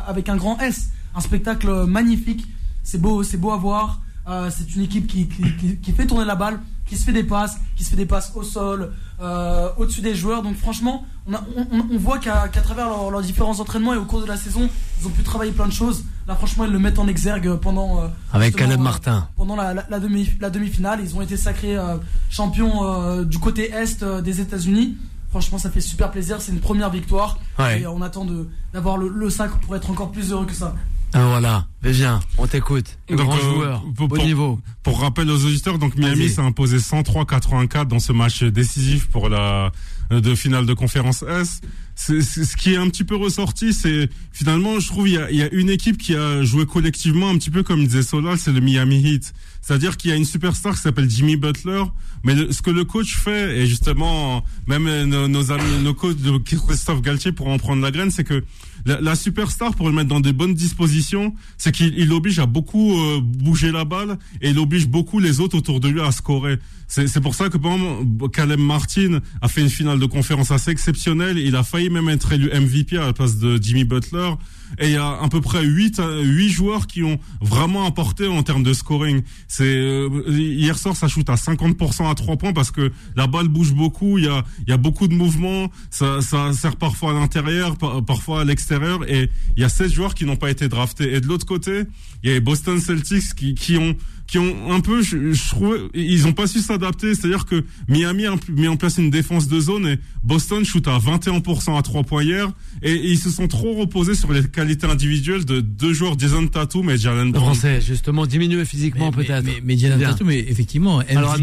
[0.08, 2.46] avec un grand S, un spectacle euh, magnifique.
[2.84, 4.02] C'est beau, c'est beau à voir.
[4.30, 7.14] Euh, c'est une équipe qui, qui, qui- qui fait tourner la balle, qui se fait
[7.14, 10.42] des passes, qui se fait des passes au sol, euh, au-dessus des joueurs.
[10.44, 11.44] Donc franchement, on, a-
[11.92, 14.70] on, voit qu'à travers leurs leurs différents entraînements et au cours de la saison,
[15.02, 16.04] ils ont pu travailler plein de choses.
[16.28, 19.30] Là, franchement, ils le mettent en exergue pendant euh, Avec Caleb euh, Martin.
[19.38, 20.99] pendant la, la, la demi la demi-finale.
[21.01, 21.95] Ils ont été sacrés euh,
[22.30, 24.97] champions du côté est des États-Unis.
[25.30, 26.41] Franchement, ça fait super plaisir.
[26.41, 27.82] C'est une première victoire Ouais.
[27.82, 28.25] et on attend
[28.73, 30.75] d'avoir le, le sacre pour être encore plus heureux que ça.
[31.14, 31.68] Ah, voilà.
[31.84, 32.97] Mais viens, on t'écoute.
[33.10, 34.60] Grand euh, joueur, pour- pour- niveau.
[34.84, 39.72] Pour rappel aux auditeurs, donc Miami s'est imposé 103-84 dans ce match décisif pour la
[40.10, 41.60] de finale de conférence S.
[41.95, 45.41] Ce qui est un petit peu ressorti, c'est finalement, je trouve, il y a, y
[45.41, 48.62] a une équipe qui a joué collectivement un petit peu comme disait Solal, c'est le
[48.62, 49.34] Miami Heat.
[49.62, 51.84] C'est-à-dire qu'il y a une superstar qui s'appelle Jimmy Butler,
[52.24, 55.93] mais le- ce que le coach fait, et justement, même euh, nos, nos amis, nos
[55.93, 58.45] coachs de Christophe Galtier pour en prendre la graine, c'est que
[58.88, 62.46] la, la superstar, pour le mettre dans des bonnes dispositions, c'est qu'il il oblige à
[62.46, 66.12] beaucoup euh, bouger la balle et il oblige beaucoup les autres autour de lui à
[66.12, 66.58] scorer.
[66.88, 70.52] C'est c'est pour ça que par exemple, Caleb Martin a fait une finale de conférence
[70.52, 71.38] assez exceptionnelle.
[71.38, 74.32] Il a failli même être élu MVP à la place de Jimmy Butler.
[74.80, 78.43] Et il y a à peu près 8, huit joueurs qui ont vraiment apporté en
[78.43, 79.22] termes de scoring.
[79.47, 83.47] C'est euh, hier soir ça shoot à 50% à 3 points parce que la balle
[83.47, 87.11] bouge beaucoup, il y a il y a beaucoup de mouvements, ça ça sert parfois
[87.11, 90.49] à l'intérieur, par- parfois à l'extérieur et il y a 16 joueurs qui n'ont pas
[90.51, 91.84] été draftés et de l'autre côté,
[92.24, 93.95] il y a les Boston Celtics qui qui ont
[94.28, 97.15] qui ont un peu, je, je trouve, ils ont pas su s'adapter.
[97.15, 100.97] C'est-à-dire que Miami a mis en place une défense de zone et Boston shoot à
[100.99, 102.51] 21% à 3 points hier
[102.82, 106.45] et, et ils se sont trop reposés sur les qualités individuelles de deux joueurs, Jason
[106.47, 107.45] Tatum et Jalen Le Brown.
[107.55, 109.45] français, justement, diminué physiquement Mais- peut-être.
[109.45, 110.09] Mais, mais Jalen Bien.
[110.11, 111.38] Tatum, mais effectivement, MVP, Alors.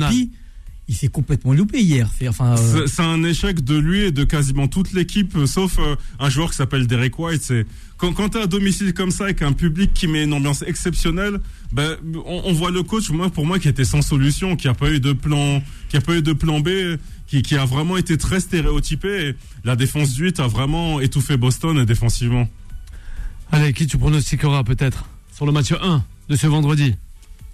[0.88, 2.08] Il s'est complètement loupé hier.
[2.28, 2.56] Enfin.
[2.58, 6.28] euh, C'est- un échec de lui et de quasiment toute l'équipe, euh, sauf euh, un
[6.28, 7.42] joueur qui s'appelle Derek White.
[7.42, 7.66] C'est
[7.96, 11.40] quand, quand t'es à domicile comme ça avec un public qui met une ambiance exceptionnelle,
[11.72, 14.74] ben on, on voit le coach, moi pour moi qui était sans solution, qui a
[14.74, 16.68] pas eu de plan, qui a pas eu de plan B,
[17.26, 19.28] qui, qui a vraiment été très stéréotypé.
[19.28, 22.46] Et la défense du 8 a vraiment étouffé Boston défensivement.
[23.52, 26.94] Allez, qui tu pronostiqueras peut-être sur le match 1 de ce vendredi?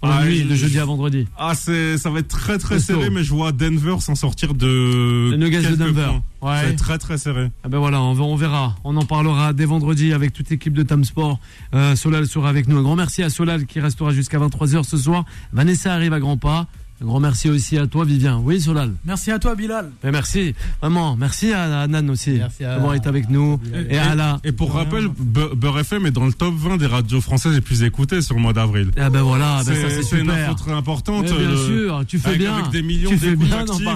[0.03, 1.27] Ah, nuit de jeudi à vendredi.
[1.37, 5.29] Ah, c'est, ça va être très très serré, mais je vois Denver s'en sortir de.
[5.31, 6.05] Les Nuggets de Denver.
[6.05, 6.23] points.
[6.41, 6.69] Ça va Ouais.
[6.71, 7.51] être très très serré.
[7.63, 8.75] Ah ben voilà, on, va- on verra.
[8.83, 11.39] On en parlera dès vendredi avec toute l'équipe de Tam Sport.
[11.75, 12.77] Euh, Solal sera avec nous.
[12.77, 15.23] Un grand merci à Solal qui restera jusqu'à 23h ce soir.
[15.53, 16.65] Vanessa arrive à grands pas.
[17.01, 18.39] Un grand merci aussi à toi, Vivien.
[18.43, 18.91] Oui, Solal.
[19.05, 19.89] Merci à toi, Bilal.
[20.03, 21.15] Mais merci, vraiment.
[21.15, 23.59] Merci à, à Nan aussi Merci à- d'avoir été avec nous.
[23.89, 24.39] Et, à la.
[24.43, 27.61] Et pour rappel, Be- Beurre FM est dans le top 20 des radios françaises les
[27.61, 28.91] plus écoutées sur le mois d'avril.
[28.97, 31.23] Ah ben voilà, ben ça c'est une info très importante.
[31.23, 32.55] Mais bien euh, sûr, tu fais avec, bien.
[32.57, 33.87] avec des millions tu fais d'écoutes actives,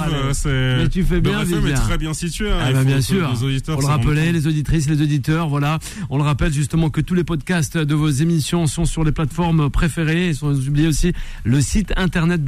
[0.47, 2.51] euh, Mais tu fais bien, Beurre FM est très bien situé.
[2.51, 3.32] hein, Ah faut bien sûr.
[3.32, 5.78] les auditeurs On le rappelait, les auditrices, les auditeurs, voilà.
[6.10, 9.70] On le rappelle justement que tous les podcasts de vos émissions sont sur les plateformes
[9.70, 10.30] préférées.
[10.30, 12.43] Et sans oublier aussi le site internet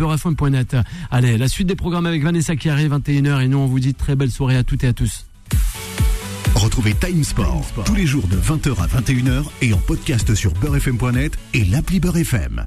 [1.11, 3.93] Allez, la suite des programmes avec Vanessa qui arrive 21h et nous on vous dit
[3.93, 5.25] très belle soirée à toutes et à tous.
[6.55, 11.37] Retrouvez Time Sport, tous les jours de 20h à 21h et en podcast sur beurrefm.net
[11.53, 12.65] et l'appli Beurre FM.